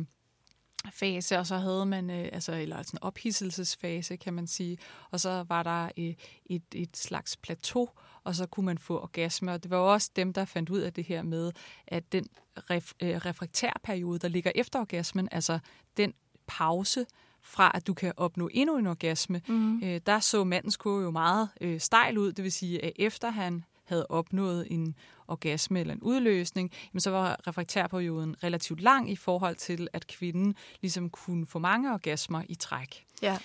fase, 0.91 1.39
og 1.39 1.47
så 1.47 1.57
havde 1.57 1.85
man, 1.85 2.09
øh, 2.09 2.29
altså, 2.31 2.53
eller 2.53 2.83
sådan 2.83 2.97
en 2.97 3.03
ophidselsesfase, 3.03 4.17
kan 4.17 4.33
man 4.33 4.47
sige, 4.47 4.77
og 5.11 5.19
så 5.19 5.45
var 5.49 5.63
der 5.63 5.89
øh, 5.97 6.13
et, 6.45 6.63
et 6.75 6.97
slags 6.97 7.37
plateau, 7.37 7.89
og 8.23 8.35
så 8.35 8.45
kunne 8.45 8.65
man 8.65 8.77
få 8.77 8.99
orgasme, 8.99 9.53
og 9.53 9.63
det 9.63 9.71
var 9.71 9.77
også 9.77 10.11
dem, 10.15 10.33
der 10.33 10.45
fandt 10.45 10.69
ud 10.69 10.79
af 10.79 10.93
det 10.93 11.03
her 11.03 11.21
med, 11.21 11.51
at 11.87 12.11
den 12.11 12.27
ref, 12.55 12.93
øh, 12.99 13.15
refraktærperiode, 13.15 14.19
der 14.19 14.27
ligger 14.27 14.51
efter 14.55 14.79
orgasmen, 14.79 15.29
altså 15.31 15.59
den 15.97 16.13
pause, 16.47 17.05
fra 17.41 17.71
at 17.75 17.87
du 17.87 17.93
kan 17.93 18.13
opnå 18.17 18.49
endnu 18.53 18.77
en 18.77 18.87
orgasme, 18.87 19.41
mm. 19.47 19.83
øh, 19.83 20.01
der 20.05 20.19
så 20.19 20.43
mandens 20.43 20.77
kurve 20.77 21.03
jo 21.03 21.11
meget 21.11 21.49
øh, 21.61 21.79
stejl 21.79 22.17
ud, 22.17 22.31
det 22.33 22.43
vil 22.43 22.51
sige, 22.51 22.85
at 22.85 22.91
efter 22.95 23.29
han 23.29 23.63
havde 23.85 24.07
opnået 24.09 24.67
en 24.71 24.95
orgasme 25.27 25.79
eller 25.79 25.93
en 25.93 26.01
udløsning, 26.01 26.71
jamen 26.93 27.01
så 27.01 27.09
var 27.09 27.47
refraktærperioden 27.47 28.43
relativt 28.43 28.81
lang 28.81 29.11
i 29.11 29.15
forhold 29.15 29.55
til, 29.55 29.87
at 29.93 30.07
kvinden 30.07 30.55
ligesom 30.81 31.09
kunne 31.09 31.45
få 31.45 31.59
mange 31.59 31.93
orgasmer 31.93 32.41
i 32.49 32.55
træk. 32.55 33.05
Ja. 33.21 33.37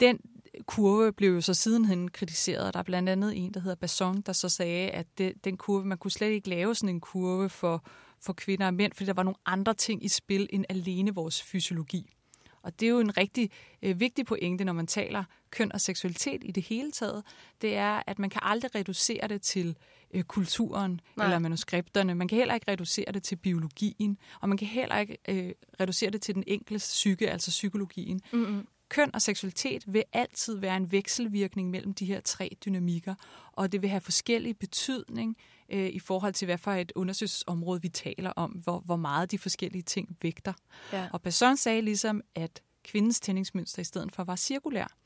Den 0.00 0.18
kurve 0.66 1.12
blev 1.12 1.34
jo 1.34 1.40
så 1.40 1.54
sidenhen 1.54 2.10
kritiseret. 2.10 2.74
Der 2.74 2.80
er 2.80 2.84
blandt 2.84 3.08
andet 3.08 3.36
en, 3.36 3.54
der 3.54 3.60
hedder 3.60 3.76
Basson, 3.76 4.20
der 4.20 4.32
så 4.32 4.48
sagde, 4.48 4.90
at 4.90 5.06
det, 5.18 5.44
den 5.44 5.56
kurve, 5.56 5.84
man 5.84 5.98
kunne 5.98 6.10
slet 6.10 6.30
ikke 6.30 6.48
lave 6.48 6.74
sådan 6.74 6.94
en 6.94 7.00
kurve 7.00 7.48
for, 7.48 7.84
for 8.20 8.32
kvinder 8.32 8.66
og 8.66 8.74
mænd, 8.74 8.92
fordi 8.92 9.06
der 9.06 9.12
var 9.12 9.22
nogle 9.22 9.36
andre 9.46 9.74
ting 9.74 10.04
i 10.04 10.08
spil 10.08 10.48
end 10.50 10.64
alene 10.68 11.14
vores 11.14 11.42
fysiologi. 11.42 12.16
Og 12.62 12.80
det 12.80 12.86
er 12.86 12.90
jo 12.90 13.00
en 13.00 13.16
rigtig 13.16 13.50
øh, 13.82 14.00
vigtig 14.00 14.26
pointe, 14.26 14.64
når 14.64 14.72
man 14.72 14.86
taler 14.86 15.24
køn 15.50 15.72
og 15.72 15.80
seksualitet 15.80 16.42
i 16.44 16.50
det 16.50 16.62
hele 16.62 16.92
taget. 16.92 17.22
Det 17.62 17.76
er, 17.76 18.02
at 18.06 18.18
man 18.18 18.30
kan 18.30 18.40
aldrig 18.44 18.74
reducere 18.74 19.28
det 19.28 19.42
til 19.42 19.76
øh, 20.14 20.22
kulturen 20.22 21.00
Nej. 21.16 21.26
eller 21.26 21.38
manuskripterne. 21.38 22.14
Man 22.14 22.28
kan 22.28 22.38
heller 22.38 22.54
ikke 22.54 22.70
reducere 22.70 23.12
det 23.12 23.22
til 23.22 23.36
biologien, 23.36 24.18
og 24.40 24.48
man 24.48 24.58
kan 24.58 24.68
heller 24.68 24.98
ikke 24.98 25.18
øh, 25.28 25.52
reducere 25.80 26.10
det 26.10 26.22
til 26.22 26.34
den 26.34 26.44
enkelte 26.46 26.78
psyke, 26.78 27.30
altså 27.30 27.50
psykologien. 27.50 28.20
Mm-hmm. 28.32 28.66
Køn 28.88 29.10
og 29.14 29.22
seksualitet 29.22 29.84
vil 29.86 30.02
altid 30.12 30.56
være 30.56 30.76
en 30.76 30.92
vekselvirkning 30.92 31.70
mellem 31.70 31.94
de 31.94 32.04
her 32.04 32.20
tre 32.20 32.56
dynamikker, 32.64 33.14
og 33.52 33.72
det 33.72 33.82
vil 33.82 33.90
have 33.90 34.00
forskellig 34.00 34.58
betydning 34.58 35.36
øh, 35.70 35.88
i 35.88 35.98
forhold 35.98 36.32
til, 36.32 36.46
hvad 36.46 36.58
for 36.58 36.72
et 36.72 36.92
undersøgelsesområde 36.94 37.82
vi 37.82 37.88
taler 37.88 38.30
om, 38.30 38.50
hvor, 38.50 38.80
hvor 38.80 38.96
meget 38.96 39.30
de 39.30 39.38
forskellige 39.38 39.82
ting 39.82 40.16
vægter. 40.22 40.52
Ja. 40.92 41.08
Og 41.12 41.22
Besson 41.22 41.56
sagde 41.56 41.82
ligesom, 41.82 42.22
at 42.34 42.62
kvindens 42.84 43.20
tændingsmønster 43.20 43.80
i 43.80 43.84
stedet 43.84 44.12
for 44.12 44.24
var 44.24 44.36
cirkulær. 44.36 44.96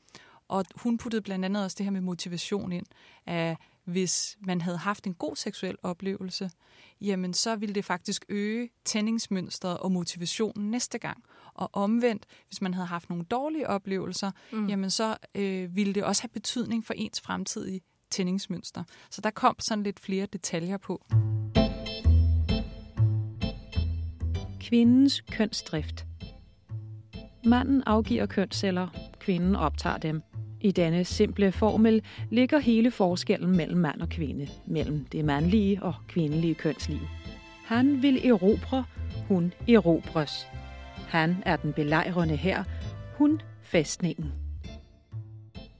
Og 0.47 0.65
hun 0.75 0.97
puttede 0.97 1.21
blandt 1.21 1.45
andet 1.45 1.63
også 1.63 1.75
det 1.77 1.83
her 1.83 1.91
med 1.91 2.01
motivation 2.01 2.71
ind, 2.71 2.85
at 3.25 3.57
hvis 3.85 4.37
man 4.41 4.61
havde 4.61 4.77
haft 4.77 5.07
en 5.07 5.13
god 5.13 5.35
seksuel 5.35 5.77
oplevelse, 5.83 6.51
jamen 7.01 7.33
så 7.33 7.55
ville 7.55 7.75
det 7.75 7.85
faktisk 7.85 8.25
øge 8.29 8.69
tændingsmønstret 8.85 9.77
og 9.77 9.91
motivationen 9.91 10.71
næste 10.71 10.97
gang. 10.97 11.23
Og 11.53 11.69
omvendt, 11.73 12.25
hvis 12.47 12.61
man 12.61 12.73
havde 12.73 12.87
haft 12.87 13.09
nogle 13.09 13.23
dårlige 13.23 13.67
oplevelser, 13.67 14.31
mm. 14.51 14.67
jamen 14.67 14.89
så 14.89 15.17
øh, 15.35 15.75
ville 15.75 15.93
det 15.93 16.03
også 16.03 16.21
have 16.21 16.29
betydning 16.29 16.85
for 16.85 16.93
ens 16.93 17.21
fremtidige 17.21 17.81
tændingsmønster. 18.11 18.83
Så 19.11 19.21
der 19.21 19.29
kom 19.29 19.55
sådan 19.59 19.83
lidt 19.83 19.99
flere 19.99 20.25
detaljer 20.25 20.77
på. 20.77 21.05
Kvindens 24.59 25.21
kønsdrift. 25.21 26.05
Manden 27.45 27.83
afgiver 27.85 28.25
kønsceller, 28.25 28.87
kvinden 29.19 29.55
optager 29.55 29.97
dem. 29.97 30.21
I 30.61 30.71
denne 30.71 31.05
simple 31.05 31.51
formel 31.51 32.01
ligger 32.31 32.59
hele 32.59 32.91
forskellen 32.91 33.57
mellem 33.57 33.79
mand 33.79 34.01
og 34.01 34.09
kvinde, 34.09 34.47
mellem 34.67 35.05
det 35.05 35.25
mandlige 35.25 35.83
og 35.83 35.93
kvindelige 36.07 36.55
kønsliv. 36.55 36.99
Han 37.65 38.01
vil 38.01 38.27
erobre, 38.27 38.85
hun 39.27 39.53
erobres. 39.69 40.47
Han 41.07 41.35
er 41.45 41.55
den 41.55 41.73
belejrende 41.73 42.35
her, 42.35 42.63
hun 43.17 43.41
fæstningen. 43.61 44.44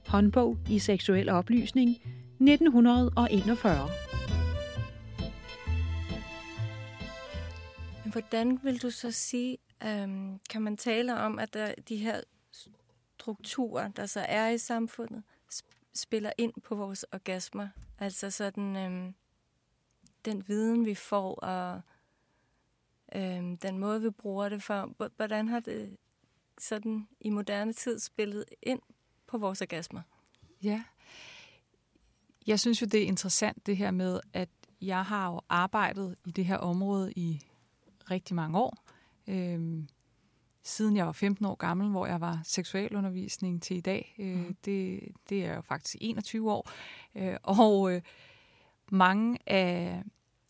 Håndbog 0.08 0.58
i 0.70 0.80
seksuel 0.80 1.30
oplysning 1.30 1.90
1941. 1.90 3.90
Men 8.04 8.12
hvordan 8.12 8.60
vil 8.64 8.82
du 8.82 8.90
så 8.90 9.12
sige, 9.12 9.58
øhm, 9.84 10.40
kan 10.50 10.62
man 10.62 10.78
tale 10.78 11.18
om, 11.18 11.40
at 11.40 11.54
der, 11.54 11.74
de 11.90 11.96
her 11.96 12.22
strukturer, 12.52 13.88
der 13.88 14.06
så 14.06 14.20
er 14.20 14.50
i 14.50 14.58
samfundet, 14.58 15.24
spiller 15.94 16.32
ind 16.38 16.54
på 16.64 16.76
vores 16.76 17.06
orgasmer? 17.12 17.68
Altså 18.00 18.32
sådan 18.32 18.76
øhm, 18.76 19.14
den 20.26 20.44
viden, 20.48 20.86
vi 20.86 20.96
får, 20.96 21.36
og 21.36 21.82
øhm, 23.16 23.58
den 23.58 23.78
måde, 23.78 24.02
vi 24.02 24.10
bruger 24.10 24.50
det 24.50 24.64
for. 24.64 25.10
Hvordan 25.16 25.48
har 25.48 25.60
det 25.60 25.98
sådan 26.58 27.08
i 27.20 27.30
moderne 27.30 27.74
tid 27.74 28.00
spillet 28.00 28.46
ind 28.62 28.82
på 29.28 29.38
vores 29.38 29.62
orgasmer? 29.62 30.02
Ja, 30.64 30.84
jeg 32.48 32.60
synes 32.60 32.82
jo, 32.82 32.86
det 32.86 33.04
er 33.04 33.08
interessant 33.08 33.66
det 33.66 33.78
her 33.78 33.92
med, 33.92 34.20
at 34.34 34.50
jeg 34.82 35.06
har 35.06 35.32
jo 35.32 35.42
arbejdet 35.50 36.16
i 36.26 36.32
det 36.32 36.46
her 36.46 36.58
område 36.58 37.14
i 37.16 37.42
rigtig 38.12 38.36
mange 38.36 38.60
år. 38.60 38.78
Øhm, 39.28 39.88
siden 40.64 40.96
jeg 40.98 41.06
var 41.06 41.12
15 41.12 41.46
år 41.46 41.56
gammel, 41.56 41.90
hvor 41.90 42.06
jeg 42.06 42.22
var 42.22 42.42
seksualundervisning 42.44 43.62
til 43.62 43.78
i 43.78 43.82
dag. 43.82 44.16
Øh, 44.20 44.38
mm. 44.38 44.56
det, 44.66 45.00
det 45.30 45.46
er 45.46 45.56
jo 45.56 45.62
faktisk 45.62 45.96
21 46.02 46.52
år. 46.52 46.70
Øh, 47.16 47.38
og 47.44 47.92
øh, 47.92 48.02
mange 48.92 49.38
af, 49.48 50.04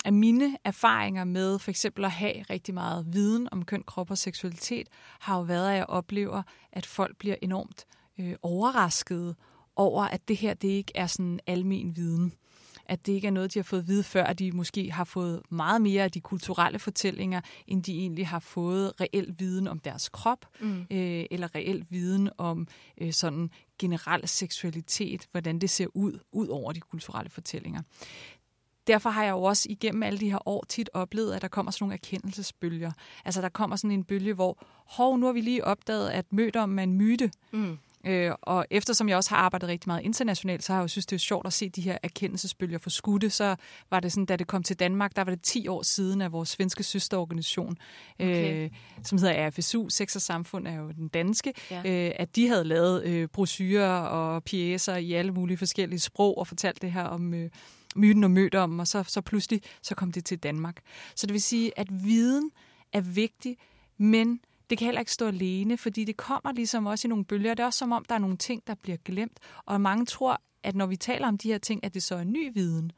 af 0.05 0.13
mine 0.13 0.57
erfaringer 0.63 1.23
med 1.23 1.59
for 1.59 1.71
eksempel 1.71 2.05
at 2.05 2.11
have 2.11 2.41
rigtig 2.49 2.73
meget 2.73 3.13
viden 3.13 3.47
om 3.51 3.65
køn, 3.65 3.83
krop 3.83 4.11
og 4.11 4.17
seksualitet, 4.17 4.89
har 5.19 5.37
jo 5.37 5.43
været, 5.43 5.69
at 5.69 5.75
jeg 5.75 5.85
oplever, 5.85 6.43
at 6.71 6.85
folk 6.85 7.17
bliver 7.17 7.35
enormt 7.41 7.85
øh, 8.19 8.35
overraskede 8.41 9.35
over, 9.75 10.03
at 10.03 10.27
det 10.27 10.37
her 10.37 10.53
det 10.53 10.67
ikke 10.67 10.91
er 10.95 11.07
sådan 11.07 11.39
almen 11.47 11.95
viden. 11.95 12.33
At 12.87 13.05
det 13.05 13.13
ikke 13.13 13.27
er 13.27 13.31
noget, 13.31 13.53
de 13.53 13.59
har 13.59 13.63
fået 13.63 13.79
at 13.79 13.87
vide 13.87 14.03
før, 14.03 14.23
at 14.23 14.39
de 14.39 14.51
måske 14.51 14.91
har 14.91 15.03
fået 15.03 15.41
meget 15.49 15.81
mere 15.81 16.03
af 16.03 16.11
de 16.11 16.21
kulturelle 16.21 16.79
fortællinger, 16.79 17.41
end 17.67 17.83
de 17.83 17.99
egentlig 17.99 18.27
har 18.27 18.39
fået 18.39 19.01
reel 19.01 19.35
viden 19.39 19.67
om 19.67 19.79
deres 19.79 20.09
krop, 20.09 20.45
mm. 20.61 20.81
øh, 20.91 21.25
eller 21.31 21.55
reel 21.55 21.85
viden 21.89 22.29
om 22.37 22.67
øh, 22.97 23.13
sådan 23.13 23.49
generel 23.79 24.27
seksualitet, 24.27 25.27
hvordan 25.31 25.59
det 25.59 25.69
ser 25.69 25.87
ud, 25.93 26.19
ud 26.31 26.47
over 26.47 26.71
de 26.71 26.79
kulturelle 26.79 27.29
fortællinger. 27.29 27.81
derfor 28.87 29.09
har 29.09 29.23
jeg 29.23 29.31
jo 29.31 29.43
også 29.43 29.67
igennem 29.69 30.03
alle 30.03 30.19
de 30.19 30.31
her 30.31 30.47
år 30.47 30.65
tit 30.69 30.89
oplevet, 30.93 31.33
at 31.33 31.41
der 31.41 31.47
kommer 31.47 31.71
sådan 31.71 31.83
nogle 31.83 31.93
erkendelsesbølger. 31.93 32.91
Altså 33.25 33.41
der 33.41 33.49
kommer 33.49 33.75
sådan 33.75 33.91
en 33.91 34.03
bølge, 34.03 34.33
hvor, 34.33 34.65
hov, 34.85 35.17
nu 35.17 35.25
har 35.25 35.33
vi 35.33 35.41
lige 35.41 35.65
opdaget, 35.65 36.09
at 36.09 36.33
mødommen 36.33 36.79
er 36.79 36.83
en 36.83 36.93
myte. 36.93 37.31
Mm. 37.51 37.77
Øh, 38.05 38.31
og 38.41 38.65
eftersom 38.69 39.09
jeg 39.09 39.17
også 39.17 39.29
har 39.29 39.37
arbejdet 39.37 39.69
rigtig 39.69 39.89
meget 39.89 40.01
internationalt, 40.01 40.63
så 40.63 40.73
har 40.73 40.79
jeg 40.79 40.83
jo 40.83 40.87
synes, 40.87 41.05
det 41.05 41.15
er 41.15 41.19
sjovt 41.19 41.47
at 41.47 41.53
se 41.53 41.69
de 41.69 41.81
her 41.81 41.97
erkendelsesbølger 42.03 42.77
for 42.77 42.89
skudte. 42.89 43.29
Så 43.29 43.55
var 43.89 43.99
det 43.99 44.11
sådan, 44.11 44.25
da 44.25 44.35
det 44.35 44.47
kom 44.47 44.63
til 44.63 44.79
Danmark, 44.79 45.15
der 45.15 45.23
var 45.23 45.31
det 45.31 45.41
10 45.41 45.67
år 45.67 45.81
siden 45.81 46.21
af 46.21 46.31
vores 46.31 46.49
svenske 46.49 46.83
søsterorganisation, 46.83 47.77
okay. 48.19 48.63
øh, 48.63 48.69
som 49.03 49.17
hedder 49.17 49.49
RFSU, 49.49 49.89
Sex 49.89 50.15
og 50.15 50.21
Samfund 50.21 50.67
er 50.67 50.75
jo 50.75 50.91
den 50.91 51.07
danske, 51.07 51.53
ja. 51.71 51.77
øh, 51.85 52.11
at 52.15 52.35
de 52.35 52.47
havde 52.47 52.63
lavet 52.63 53.03
øh, 53.03 53.27
brochurer 53.27 53.99
og 53.99 54.43
pjæser 54.43 54.95
i 54.95 55.13
alle 55.13 55.31
mulige 55.31 55.57
forskellige 55.57 55.99
sprog 55.99 56.37
og 56.37 56.47
fortalt 56.47 56.81
det 56.81 56.91
her 56.91 57.03
om... 57.03 57.33
Øh, 57.33 57.49
myten 57.95 58.23
og 58.23 58.31
mødt 58.31 58.55
om, 58.55 58.79
og 58.79 58.87
så, 58.87 59.03
så 59.03 59.21
pludselig 59.21 59.61
så 59.81 59.95
kom 59.95 60.11
det 60.11 60.25
til 60.25 60.37
Danmark. 60.37 60.81
Så 61.15 61.27
det 61.27 61.33
vil 61.33 61.41
sige, 61.41 61.79
at 61.79 61.87
viden 62.03 62.51
er 62.93 63.01
vigtig, 63.01 63.57
men 63.97 64.39
det 64.69 64.77
kan 64.77 64.85
heller 64.85 64.99
ikke 64.99 65.11
stå 65.11 65.27
alene, 65.27 65.77
fordi 65.77 66.03
det 66.03 66.17
kommer 66.17 66.51
ligesom 66.51 66.85
også 66.85 67.07
i 67.07 67.09
nogle 67.09 67.25
bølger. 67.25 67.53
Det 67.53 67.63
er 67.63 67.67
også 67.67 67.79
som 67.79 67.91
om, 67.91 68.05
der 68.05 68.15
er 68.15 68.19
nogle 68.19 68.37
ting, 68.37 68.67
der 68.67 68.75
bliver 68.75 68.97
glemt. 68.97 69.39
Og 69.65 69.81
mange 69.81 70.05
tror, 70.05 70.41
at 70.63 70.75
når 70.75 70.85
vi 70.85 70.95
taler 70.95 71.27
om 71.27 71.37
de 71.37 71.47
her 71.47 71.57
ting, 71.57 71.83
at 71.83 71.93
det 71.93 72.03
så 72.03 72.15
er 72.15 72.23
ny 72.23 72.53
viden. 72.53 72.91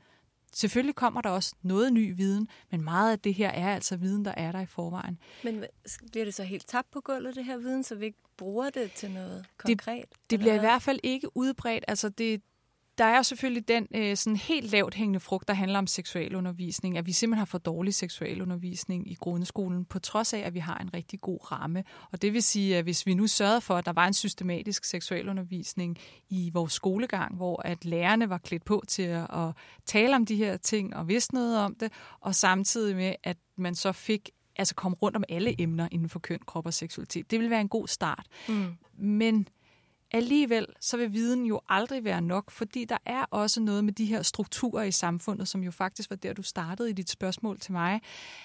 Selvfølgelig 0.53 0.95
kommer 0.95 1.21
der 1.21 1.29
også 1.29 1.55
noget 1.61 1.93
ny 1.93 2.15
viden, 2.15 2.47
men 2.71 2.81
meget 2.81 3.11
af 3.11 3.19
det 3.19 3.33
her 3.33 3.49
er 3.49 3.75
altså 3.75 3.97
viden, 3.97 4.25
der 4.25 4.33
er 4.37 4.51
der 4.51 4.59
i 4.59 4.65
forvejen. 4.65 5.19
Men 5.43 5.63
bliver 6.11 6.25
det 6.25 6.33
så 6.33 6.43
helt 6.43 6.67
tabt 6.67 6.91
på 6.91 7.01
gulvet, 7.01 7.35
det 7.35 7.45
her 7.45 7.57
viden, 7.57 7.83
så 7.83 7.95
vi 7.95 8.05
ikke 8.05 8.19
bruger 8.37 8.69
det 8.69 8.91
til 8.91 9.11
noget 9.11 9.45
konkret? 9.57 10.05
Det, 10.11 10.29
det 10.29 10.39
bliver 10.39 10.53
i 10.53 10.59
hvert 10.59 10.81
fald 10.81 10.99
ikke 11.03 11.37
udbredt. 11.37 11.85
Altså 11.87 12.09
det, 12.09 12.41
der 12.97 13.05
er 13.05 13.21
selvfølgelig 13.21 13.67
den 13.67 13.87
øh, 13.95 14.17
sådan 14.17 14.35
helt 14.35 14.71
lavt 14.71 14.93
hængende 14.93 15.19
frugt, 15.19 15.47
der 15.47 15.53
handler 15.53 15.79
om 15.79 15.87
seksualundervisning, 15.87 16.97
at 16.97 17.05
vi 17.05 17.11
simpelthen 17.11 17.39
har 17.39 17.45
for 17.45 17.57
dårlig 17.57 17.93
seksualundervisning 17.93 19.11
i 19.11 19.13
grundskolen, 19.13 19.85
på 19.85 19.99
trods 19.99 20.33
af, 20.33 20.39
at 20.39 20.53
vi 20.53 20.59
har 20.59 20.77
en 20.77 20.93
rigtig 20.93 21.21
god 21.21 21.51
ramme. 21.51 21.83
Og 22.11 22.21
det 22.21 22.33
vil 22.33 22.43
sige, 22.43 22.77
at 22.77 22.83
hvis 22.83 23.05
vi 23.05 23.13
nu 23.13 23.27
sørgede 23.27 23.61
for, 23.61 23.75
at 23.75 23.85
der 23.85 23.93
var 23.93 24.07
en 24.07 24.13
systematisk 24.13 24.85
seksualundervisning 24.85 25.97
i 26.29 26.51
vores 26.53 26.73
skolegang, 26.73 27.35
hvor 27.35 27.61
at 27.65 27.85
lærerne 27.85 28.29
var 28.29 28.37
klædt 28.37 28.65
på 28.65 28.83
til 28.87 29.03
at, 29.03 29.27
at 29.33 29.53
tale 29.85 30.15
om 30.15 30.25
de 30.25 30.35
her 30.35 30.57
ting 30.57 30.95
og 30.95 31.07
vidste 31.07 31.33
noget 31.33 31.57
om 31.59 31.75
det, 31.75 31.91
og 32.19 32.35
samtidig 32.35 32.95
med, 32.95 33.15
at 33.23 33.37
man 33.57 33.75
så 33.75 33.91
fik 33.91 34.29
altså 34.55 34.75
kom 34.75 34.93
rundt 34.93 35.17
om 35.17 35.23
alle 35.29 35.61
emner 35.61 35.87
inden 35.91 36.09
for 36.09 36.19
køn, 36.19 36.39
krop 36.47 36.65
og 36.65 36.73
seksualitet. 36.73 37.31
Det 37.31 37.39
vil 37.39 37.49
være 37.49 37.61
en 37.61 37.69
god 37.69 37.87
start. 37.87 38.25
Mm. 38.49 38.73
Men 38.97 39.47
Alligevel 40.11 40.65
så 40.81 40.97
vil 40.97 41.13
viden 41.13 41.45
jo 41.45 41.61
aldrig 41.69 42.03
være 42.03 42.21
nok, 42.21 42.51
fordi 42.51 42.85
der 42.85 42.97
er 43.05 43.25
også 43.31 43.61
noget 43.61 43.85
med 43.85 43.93
de 43.93 44.05
her 44.05 44.21
strukturer 44.21 44.83
i 44.83 44.91
samfundet, 44.91 45.47
som 45.47 45.63
jo 45.63 45.71
faktisk 45.71 46.09
var 46.09 46.15
der, 46.15 46.33
du 46.33 46.41
startede 46.41 46.89
i 46.89 46.93
dit 46.93 47.09
spørgsmål 47.09 47.59
til 47.59 47.71
mig, 47.71 48.01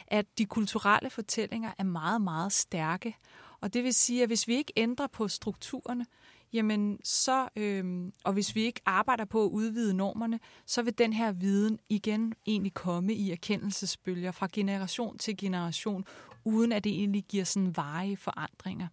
at 0.07 0.27
de 0.38 0.46
kulturelle 0.46 1.11
fortællinger 1.11 1.72
er 1.79 1.85
meget, 1.85 2.20
meget 2.22 2.53
stærke. 2.53 3.16
Og 3.61 3.75
det 3.75 3.85
vil 3.85 3.94
sige, 3.94 4.22
at 4.22 4.29
hvis 4.29 4.48
vi 4.48 4.55
ikke 4.55 4.72
ændrer 4.77 5.07
på 5.07 5.29
strukturerne, 5.29 6.07
jamen 6.53 6.98
så, 7.05 7.48
øhm, 7.57 8.12
og 8.25 8.33
hvis 8.33 8.55
vi 8.55 8.62
ikke 8.62 8.81
arbejder 8.87 9.25
på 9.25 9.44
at 9.44 9.48
udvide 9.48 9.94
normerne, 9.94 10.40
så 10.66 10.83
vil 10.83 10.98
den 10.98 11.12
her 11.12 11.33
viden 11.33 11.79
igen 11.88 12.35
egentlig 12.46 12.75
komme 12.75 13.14
i 13.14 13.31
erkendelsesbølger 13.31 14.31
fra 14.31 14.48
generation 14.53 15.18
til 15.18 15.37
generation, 15.37 16.05
uden 16.44 16.72
at 16.72 16.85
det 16.85 16.92
egentlig 16.92 17.25
giver 17.25 17.44
sådan 17.44 17.77
varige 17.77 18.16
forandringer. 18.16 18.88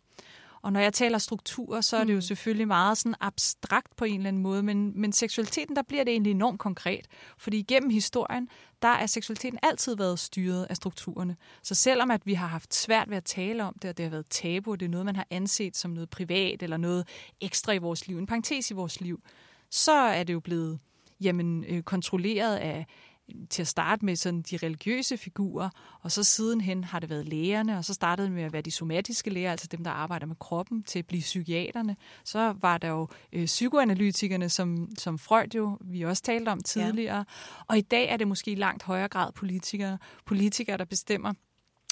Og 0.62 0.74
når 0.74 0.80
jeg 0.80 0.94
taler 0.94 1.18
strukturer, 1.18 1.82
så 1.82 1.98
er 1.98 2.04
det 2.04 2.14
jo 2.14 2.18
mm. 2.18 2.22
selvfølgelig 2.22 2.68
meget 2.68 2.98
sådan 2.98 3.16
abstrakt 3.20 3.96
på 3.96 4.06
en 4.06 4.16
eller 4.16 4.28
anden 4.28 4.42
måde, 4.42 4.64
men, 4.64 5.02
men 5.02 5.12
seksualiteten, 5.12 5.76
der 5.76 5.82
bliver 5.82 6.04
det 6.04 6.12
egentlig 6.12 6.32
enormt 6.32 6.60
konkret. 6.60 7.08
Fordi 7.38 7.62
gennem 7.62 7.90
historien, 7.90 8.50
der 8.82 8.88
er 8.88 9.06
seksualiteten 9.06 9.60
altid 9.64 9.96
været 9.96 10.20
styret 10.20 10.68
af 10.70 10.76
strukturerne. 10.76 11.36
Så 11.64 11.76
selvom 11.76 12.12
at 12.12 12.26
vi 12.26 12.34
har 12.34 12.48
haft 12.48 12.74
svært 12.74 13.10
ved 13.10 13.18
at 13.18 13.26
tale 13.26 13.64
om 13.64 13.76
det, 13.82 13.90
og 13.90 13.98
det 13.98 14.04
har 14.04 14.10
været 14.10 14.26
tabu, 14.30 14.72
og 14.72 14.80
det 14.80 14.86
er 14.86 14.90
noget, 14.90 15.06
man 15.06 15.16
har 15.16 15.28
anset 15.30 15.78
som 15.78 15.92
noget 15.92 16.10
privat, 16.10 16.64
eller 16.64 16.78
noget 16.78 17.08
ekstra 17.42 17.72
i 17.72 17.78
vores 17.78 18.08
liv, 18.08 18.18
en 18.18 18.28
parentes 18.28 18.72
i 18.72 18.74
vores 18.74 19.02
liv, 19.02 19.22
så 19.70 19.92
er 19.92 20.24
det 20.24 20.34
jo 20.34 20.40
blevet 20.40 20.80
jamen, 21.22 21.64
øh, 21.64 21.84
kontrolleret 21.84 22.56
af, 22.56 22.86
til 23.50 23.62
at 23.62 23.68
starte 23.68 24.06
med 24.06 24.16
sådan 24.16 24.42
de 24.42 24.58
religiøse 24.58 25.18
figurer, 25.18 25.70
og 26.02 26.12
så 26.12 26.24
sidenhen 26.24 26.84
har 26.84 27.00
det 27.00 27.10
været 27.10 27.28
lægerne, 27.28 27.78
og 27.78 27.86
så 27.86 27.94
startede 27.94 28.28
det 28.28 28.36
med 28.36 28.44
at 28.44 28.54
være 28.54 28.62
de 28.62 28.72
somatiske 28.72 29.30
læger, 29.30 29.52
altså 29.52 29.68
dem, 29.68 29.84
der 29.84 29.92
arbejder 29.92 30.26
med 30.26 30.36
kroppen, 30.36 30.84
til 30.84 31.00
at 31.00 31.08
blive 31.08 31.22
psykiaterne. 31.22 31.96
Så 32.24 32.56
var 32.62 32.78
der 32.78 32.88
jo 32.88 33.08
øh, 33.34 33.46
psykoanalytikerne, 33.46 34.50
som, 34.50 34.90
som 34.98 35.20
Freud 35.20 35.56
jo, 35.56 35.78
vi 35.82 36.02
også 36.02 36.24
talte 36.24 36.50
om 36.50 36.62
tidligere. 36.62 37.18
Ja. 37.18 37.24
Og 37.68 37.78
i 37.78 37.82
dag 37.82 38.10
er 38.10 38.18
det 38.18 38.28
måske 38.28 38.52
i 38.52 38.56
langt 38.56 38.84
højere 38.84 39.08
grad 39.08 39.32
politikere, 39.32 39.98
politikere, 40.26 40.78
der 40.78 40.86
bestemmer, 40.86 41.34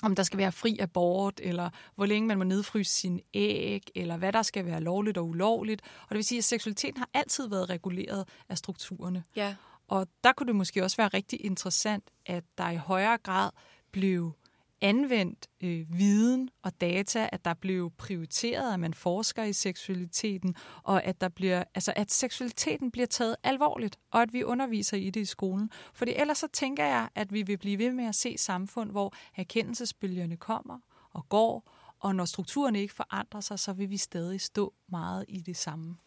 om 0.03 0.15
der 0.15 0.23
skal 0.23 0.37
være 0.37 0.51
fri 0.51 0.77
abort, 0.79 1.39
eller 1.43 1.69
hvor 1.95 2.05
længe 2.05 2.27
man 2.27 2.37
må 2.37 2.43
nedfryse 2.43 2.91
sin 2.91 3.19
æg, 3.33 3.83
eller 3.95 4.17
hvad 4.17 4.33
der 4.33 4.41
skal 4.41 4.65
være 4.65 4.81
lovligt 4.81 5.17
og 5.17 5.27
ulovligt. 5.27 5.81
Og 6.01 6.09
det 6.09 6.15
vil 6.15 6.25
sige, 6.25 6.37
at 6.37 6.43
seksualiteten 6.43 6.97
har 6.97 7.09
altid 7.13 7.49
været 7.49 7.69
reguleret 7.69 8.27
af 8.49 8.57
strukturerne. 8.57 9.23
Ja. 9.35 9.55
Og 9.87 10.07
der 10.23 10.33
kunne 10.33 10.47
det 10.47 10.55
måske 10.55 10.83
også 10.83 10.97
være 10.97 11.07
rigtig 11.07 11.45
interessant, 11.45 12.03
at 12.25 12.43
der 12.57 12.69
i 12.69 12.75
højere 12.75 13.17
grad 13.17 13.51
blev 13.91 14.33
anvendt 14.81 15.47
øh, 15.61 15.85
viden 15.89 16.49
og 16.63 16.81
data, 16.81 17.29
at 17.31 17.45
der 17.45 17.53
blev 17.53 17.91
prioriteret, 17.97 18.73
at 18.73 18.79
man 18.79 18.93
forsker 18.93 19.43
i 19.43 19.53
seksualiteten, 19.53 20.55
og 20.83 21.03
at 21.03 21.21
der 21.21 21.29
bliver, 21.29 21.63
altså 21.75 21.93
at 21.95 22.11
seksualiteten 22.11 22.91
bliver 22.91 23.05
taget 23.05 23.35
alvorligt, 23.43 23.99
og 24.11 24.21
at 24.21 24.33
vi 24.33 24.43
underviser 24.43 24.97
i 24.97 25.09
det 25.09 25.21
i 25.21 25.25
skolen. 25.25 25.69
For 25.93 26.05
ellers 26.07 26.37
så 26.37 26.47
tænker 26.53 26.85
jeg, 26.85 27.09
at 27.15 27.33
vi 27.33 27.41
vil 27.41 27.57
blive 27.57 27.77
ved 27.77 27.91
med 27.91 28.05
at 28.05 28.15
se 28.15 28.37
samfund, 28.37 28.91
hvor 28.91 29.13
erkendelsesbølgerne 29.35 30.37
kommer 30.37 30.79
og 31.13 31.29
går, 31.29 31.71
og 31.99 32.15
når 32.15 32.25
strukturerne 32.25 32.81
ikke 32.81 32.93
forandrer 32.93 33.41
sig, 33.41 33.59
så 33.59 33.73
vil 33.73 33.89
vi 33.89 33.97
stadig 33.97 34.41
stå 34.41 34.73
meget 34.87 35.25
i 35.27 35.41
det 35.41 35.57
samme. 35.57 35.97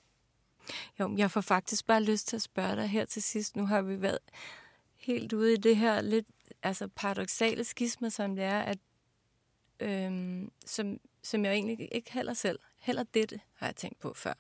Jo, 1.00 1.14
jeg 1.16 1.30
får 1.30 1.40
faktisk 1.40 1.86
bare 1.86 2.02
lyst 2.02 2.28
til 2.28 2.36
at 2.36 2.42
spørge 2.42 2.76
dig 2.76 2.88
her 2.88 3.04
til 3.04 3.22
sidst. 3.22 3.56
Nu 3.56 3.66
har 3.66 3.82
vi 3.82 4.02
været 4.02 4.18
helt 4.96 5.32
ude 5.32 5.52
i 5.52 5.56
det 5.56 5.76
her 5.76 6.00
lidt 6.00 6.26
altså 6.62 6.88
paradoxale 6.88 7.64
skisme, 7.64 8.10
som 8.10 8.36
det 8.36 8.44
er, 8.44 8.60
at 8.60 8.78
øhm, 9.80 10.50
som, 10.66 11.00
som 11.22 11.44
jeg 11.44 11.52
egentlig 11.52 11.88
ikke 11.92 12.12
heller 12.12 12.34
selv, 12.34 12.58
heller 12.78 13.02
dette 13.02 13.40
har 13.54 13.66
jeg 13.66 13.76
tænkt 13.76 13.98
på 13.98 14.14
før. 14.14 14.34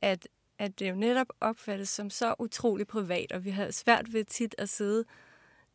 At, 0.00 0.28
at 0.58 0.78
det 0.78 0.90
jo 0.90 0.94
netop 0.94 1.26
opfattes 1.40 1.88
som 1.88 2.10
så 2.10 2.34
utrolig 2.38 2.86
privat, 2.86 3.32
og 3.32 3.44
vi 3.44 3.50
har 3.50 3.70
svært 3.70 4.12
ved 4.12 4.24
tit 4.24 4.54
at 4.58 4.68
sidde, 4.68 5.04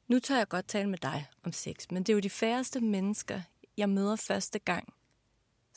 nu 0.07 0.19
tør 0.19 0.37
jeg 0.37 0.47
godt 0.47 0.67
tale 0.67 0.89
med 0.89 0.97
dig 0.97 1.27
om 1.43 1.51
sex, 1.51 1.75
men 1.91 2.03
det 2.03 2.09
er 2.09 2.13
jo 2.13 2.19
de 2.19 2.29
færreste 2.29 2.81
mennesker, 2.81 3.41
jeg 3.77 3.89
møder 3.89 4.15
første 4.15 4.59
gang, 4.59 4.93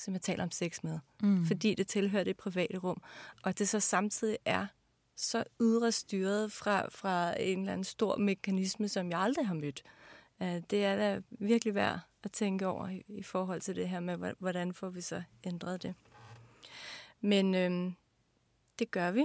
som 0.00 0.14
jeg 0.14 0.22
taler 0.22 0.42
om 0.42 0.50
sex 0.50 0.82
med. 0.82 0.98
Mm. 1.22 1.46
Fordi 1.46 1.74
det 1.74 1.86
tilhører 1.86 2.24
det 2.24 2.36
private 2.36 2.78
rum. 2.78 3.02
Og 3.42 3.58
det 3.58 3.68
så 3.68 3.80
samtidig 3.80 4.38
er 4.44 4.66
så 5.16 5.44
ydre 5.60 5.92
styret 5.92 6.52
fra, 6.52 6.88
fra 6.88 7.42
en 7.42 7.58
eller 7.58 7.72
anden 7.72 7.84
stor 7.84 8.16
mekanisme, 8.16 8.88
som 8.88 9.10
jeg 9.10 9.20
aldrig 9.20 9.46
har 9.46 9.54
mødt. 9.54 9.82
Det 10.40 10.84
er 10.84 10.96
da 10.96 11.20
virkelig 11.30 11.74
værd 11.74 12.00
at 12.22 12.32
tænke 12.32 12.66
over 12.66 12.88
i, 12.88 13.04
i 13.08 13.22
forhold 13.22 13.60
til 13.60 13.76
det 13.76 13.88
her 13.88 14.00
med, 14.00 14.34
hvordan 14.38 14.74
får 14.74 14.88
vi 14.88 15.00
så 15.00 15.22
ændret 15.44 15.82
det. 15.82 15.94
Men 17.20 17.54
øhm, 17.54 17.94
det 18.78 18.90
gør 18.90 19.10
vi, 19.10 19.24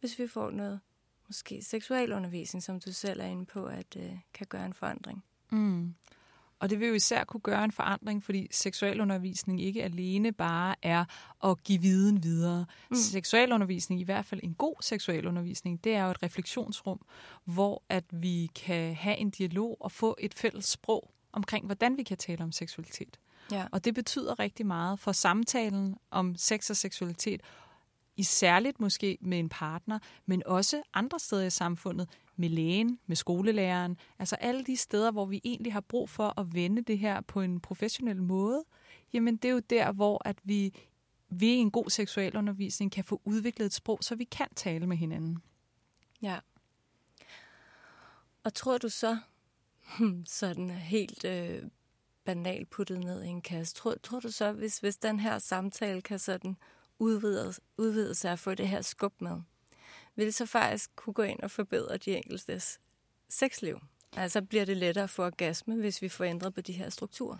hvis 0.00 0.18
vi 0.18 0.28
får 0.28 0.50
noget 0.50 0.80
måske 1.28 1.62
seksualundervisning, 1.62 2.62
som 2.62 2.80
du 2.80 2.92
selv 2.92 3.20
er 3.20 3.24
inde 3.24 3.46
på, 3.46 3.66
at 3.66 3.96
øh, 3.96 4.18
kan 4.34 4.46
gøre 4.46 4.66
en 4.66 4.74
forandring. 4.74 5.24
Mm. 5.50 5.94
Og 6.60 6.70
det 6.70 6.80
vil 6.80 6.88
jo 6.88 6.94
især 6.94 7.24
kunne 7.24 7.40
gøre 7.40 7.64
en 7.64 7.72
forandring, 7.72 8.22
fordi 8.22 8.48
seksualundervisning 8.50 9.60
ikke 9.60 9.84
alene 9.84 10.32
bare 10.32 10.74
er 10.82 11.04
at 11.44 11.64
give 11.64 11.80
viden 11.80 12.22
videre. 12.22 12.66
Mm. 12.90 12.96
Seksualundervisning, 12.96 14.00
i 14.00 14.04
hvert 14.04 14.24
fald 14.24 14.40
en 14.44 14.54
god 14.54 14.74
seksualundervisning, 14.80 15.84
det 15.84 15.94
er 15.94 16.04
jo 16.04 16.10
et 16.10 16.22
refleksionsrum, 16.22 17.00
hvor 17.44 17.82
at 17.88 18.04
vi 18.10 18.50
kan 18.54 18.94
have 18.94 19.16
en 19.16 19.30
dialog 19.30 19.76
og 19.80 19.92
få 19.92 20.16
et 20.18 20.34
fælles 20.34 20.64
sprog 20.64 21.10
omkring, 21.32 21.66
hvordan 21.66 21.96
vi 21.96 22.02
kan 22.02 22.16
tale 22.16 22.44
om 22.44 22.52
seksualitet. 22.52 23.18
Ja. 23.52 23.66
Og 23.72 23.84
det 23.84 23.94
betyder 23.94 24.38
rigtig 24.38 24.66
meget 24.66 25.00
for 25.00 25.12
samtalen 25.12 25.96
om 26.10 26.36
sex 26.36 26.70
og 26.70 26.76
seksualitet, 26.76 27.40
i 28.16 28.22
særligt 28.22 28.80
måske 28.80 29.18
med 29.20 29.38
en 29.38 29.48
partner, 29.48 29.98
men 30.26 30.42
også 30.46 30.82
andre 30.94 31.18
steder 31.18 31.44
i 31.46 31.50
samfundet, 31.50 32.08
med 32.36 32.48
lægen, 32.48 32.98
med 33.06 33.16
skolelæreren, 33.16 33.96
altså 34.18 34.36
alle 34.36 34.64
de 34.64 34.76
steder, 34.76 35.10
hvor 35.10 35.26
vi 35.26 35.40
egentlig 35.44 35.72
har 35.72 35.80
brug 35.80 36.10
for 36.10 36.40
at 36.40 36.54
vende 36.54 36.82
det 36.82 36.98
her 36.98 37.20
på 37.20 37.40
en 37.40 37.60
professionel 37.60 38.22
måde, 38.22 38.64
jamen 39.12 39.36
det 39.36 39.48
er 39.48 39.52
jo 39.52 39.62
der, 39.70 39.92
hvor 39.92 40.28
at 40.28 40.36
vi 40.44 40.74
ved 41.30 41.60
en 41.60 41.70
god 41.70 41.90
seksualundervisning 41.90 42.92
kan 42.92 43.04
få 43.04 43.20
udviklet 43.24 43.66
et 43.66 43.72
sprog, 43.72 43.98
så 44.00 44.14
vi 44.14 44.24
kan 44.24 44.48
tale 44.56 44.86
med 44.86 44.96
hinanden. 44.96 45.38
Ja. 46.22 46.38
Og 48.44 48.54
tror 48.54 48.78
du 48.78 48.88
så, 48.88 49.18
hmm, 49.98 50.26
sådan 50.26 50.70
helt 50.70 51.24
øh, 51.24 51.62
banalt 52.24 52.70
puttet 52.70 53.00
ned 53.00 53.22
i 53.22 53.28
en 53.28 53.42
kasse, 53.42 53.74
tror, 53.74 53.94
tror 54.02 54.20
du 54.20 54.30
så, 54.30 54.52
hvis, 54.52 54.78
hvis 54.78 54.96
den 54.96 55.20
her 55.20 55.38
samtale 55.38 56.02
kan 56.02 56.18
sådan 56.18 56.56
udvide, 56.98 57.52
udvide 57.78 58.14
sig 58.14 58.32
og 58.32 58.38
få 58.38 58.54
det 58.54 58.68
her 58.68 58.82
skub 58.82 59.20
med, 59.20 59.42
vil 60.16 60.32
så 60.32 60.46
faktisk 60.46 60.90
kunne 60.96 61.14
gå 61.14 61.22
ind 61.22 61.40
og 61.40 61.50
forbedre 61.50 61.96
de 61.96 62.16
enkeltes 62.16 62.80
sexliv. 63.28 63.80
Altså 64.16 64.42
bliver 64.42 64.64
det 64.64 64.76
lettere 64.76 65.04
at 65.04 65.10
få 65.10 65.24
orgasme, 65.24 65.74
hvis 65.74 66.02
vi 66.02 66.08
får 66.08 66.24
ændret 66.24 66.54
på 66.54 66.60
de 66.60 66.72
her 66.72 66.90
strukturer. 66.90 67.36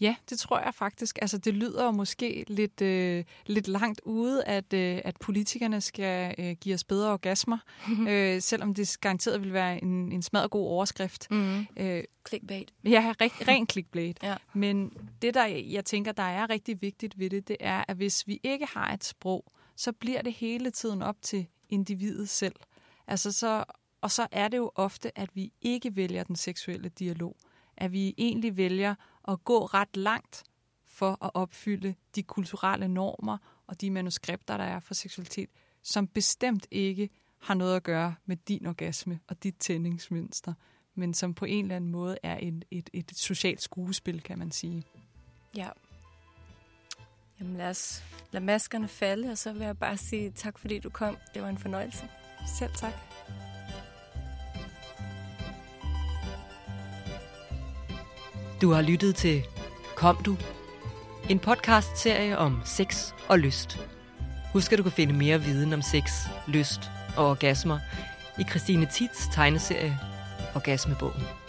Ja, 0.00 0.16
det 0.30 0.38
tror 0.38 0.60
jeg 0.60 0.74
faktisk. 0.74 1.18
Altså, 1.22 1.38
det 1.38 1.54
lyder 1.54 1.90
måske 1.90 2.44
lidt, 2.48 2.80
øh, 2.80 3.24
lidt 3.46 3.68
langt 3.68 4.00
ude, 4.04 4.44
at, 4.44 4.72
øh, 4.72 5.00
at 5.04 5.16
politikerne 5.16 5.80
skal 5.80 6.34
øh, 6.38 6.56
give 6.60 6.74
os 6.74 6.84
bedre 6.84 7.12
orgasmer, 7.12 7.58
øh, 8.08 8.42
selvom 8.42 8.74
det 8.74 8.96
garanteret 9.00 9.42
vil 9.42 9.52
være 9.52 9.82
en, 9.82 10.12
en 10.12 10.22
smadret 10.22 10.50
god 10.50 10.66
overskrift. 10.66 11.30
Mm-hmm. 11.30 11.66
Øh, 11.76 12.04
clickbait. 12.28 12.72
Ja, 12.84 13.14
ren, 13.20 13.30
ren 13.48 13.66
clickbait. 13.70 14.18
ja. 14.22 14.36
Men 14.54 14.92
det, 15.22 15.34
der 15.34 15.46
jeg 15.46 15.84
tænker, 15.84 16.12
der 16.12 16.22
er 16.22 16.50
rigtig 16.50 16.82
vigtigt 16.82 17.18
ved 17.18 17.30
det, 17.30 17.48
det 17.48 17.56
er, 17.60 17.84
at 17.88 17.96
hvis 17.96 18.26
vi 18.26 18.40
ikke 18.42 18.66
har 18.66 18.92
et 18.92 19.04
sprog, 19.04 19.52
så 19.76 19.92
bliver 19.92 20.22
det 20.22 20.32
hele 20.32 20.70
tiden 20.70 21.02
op 21.02 21.16
til 21.22 21.46
individet 21.72 22.28
selv. 22.28 22.54
Altså 23.06 23.32
så, 23.32 23.64
og 24.00 24.10
så 24.10 24.26
er 24.32 24.48
det 24.48 24.56
jo 24.56 24.70
ofte, 24.74 25.18
at 25.18 25.30
vi 25.34 25.52
ikke 25.60 25.96
vælger 25.96 26.24
den 26.24 26.36
seksuelle 26.36 26.88
dialog. 26.88 27.36
At 27.76 27.92
vi 27.92 28.14
egentlig 28.18 28.56
vælger 28.56 28.94
at 29.28 29.44
gå 29.44 29.64
ret 29.64 29.96
langt 29.96 30.44
for 30.86 31.24
at 31.24 31.30
opfylde 31.34 31.94
de 32.14 32.22
kulturelle 32.22 32.88
normer 32.88 33.38
og 33.66 33.80
de 33.80 33.90
manuskripter, 33.90 34.56
der 34.56 34.64
er 34.64 34.80
for 34.80 34.94
seksualitet, 34.94 35.50
som 35.82 36.06
bestemt 36.06 36.66
ikke 36.70 37.10
har 37.38 37.54
noget 37.54 37.76
at 37.76 37.82
gøre 37.82 38.14
med 38.26 38.36
din 38.36 38.66
orgasme 38.66 39.20
og 39.28 39.42
dit 39.42 39.56
tændingsmønster, 39.58 40.54
men 40.94 41.14
som 41.14 41.34
på 41.34 41.44
en 41.44 41.64
eller 41.64 41.76
anden 41.76 41.90
måde 41.90 42.18
er 42.22 42.38
et, 42.42 42.64
et, 42.70 42.90
et 42.92 43.12
socialt 43.16 43.62
skuespil, 43.62 44.22
kan 44.22 44.38
man 44.38 44.50
sige. 44.50 44.84
Ja. 45.56 45.68
Jamen 47.42 47.56
lad 47.56 47.70
os 47.70 48.04
lade 48.32 48.44
maskerne 48.44 48.88
falde, 48.88 49.30
og 49.30 49.38
så 49.38 49.52
vil 49.52 49.62
jeg 49.62 49.78
bare 49.78 49.96
sige 49.96 50.30
tak, 50.30 50.58
fordi 50.58 50.78
du 50.78 50.90
kom. 50.90 51.16
Det 51.34 51.42
var 51.42 51.48
en 51.48 51.58
fornøjelse. 51.58 52.08
Selv 52.58 52.70
tak. 52.74 52.92
Du 58.60 58.70
har 58.72 58.82
lyttet 58.82 59.14
til 59.14 59.42
Kom 59.96 60.16
du? 60.24 60.36
En 61.30 61.38
podcast-serie 61.38 62.38
om 62.38 62.60
sex 62.64 63.12
og 63.28 63.38
lyst. 63.38 63.78
Husk, 64.52 64.72
at 64.72 64.78
du 64.78 64.82
kan 64.82 64.92
finde 64.92 65.14
mere 65.14 65.40
viden 65.40 65.72
om 65.72 65.82
sex, 65.82 66.10
lyst 66.48 66.80
og 67.16 67.30
orgasmer 67.30 67.78
i 68.38 68.44
Christine 68.44 68.86
Tits 68.86 69.28
tegneserie 69.32 69.98
Orgasmebogen. 70.54 71.41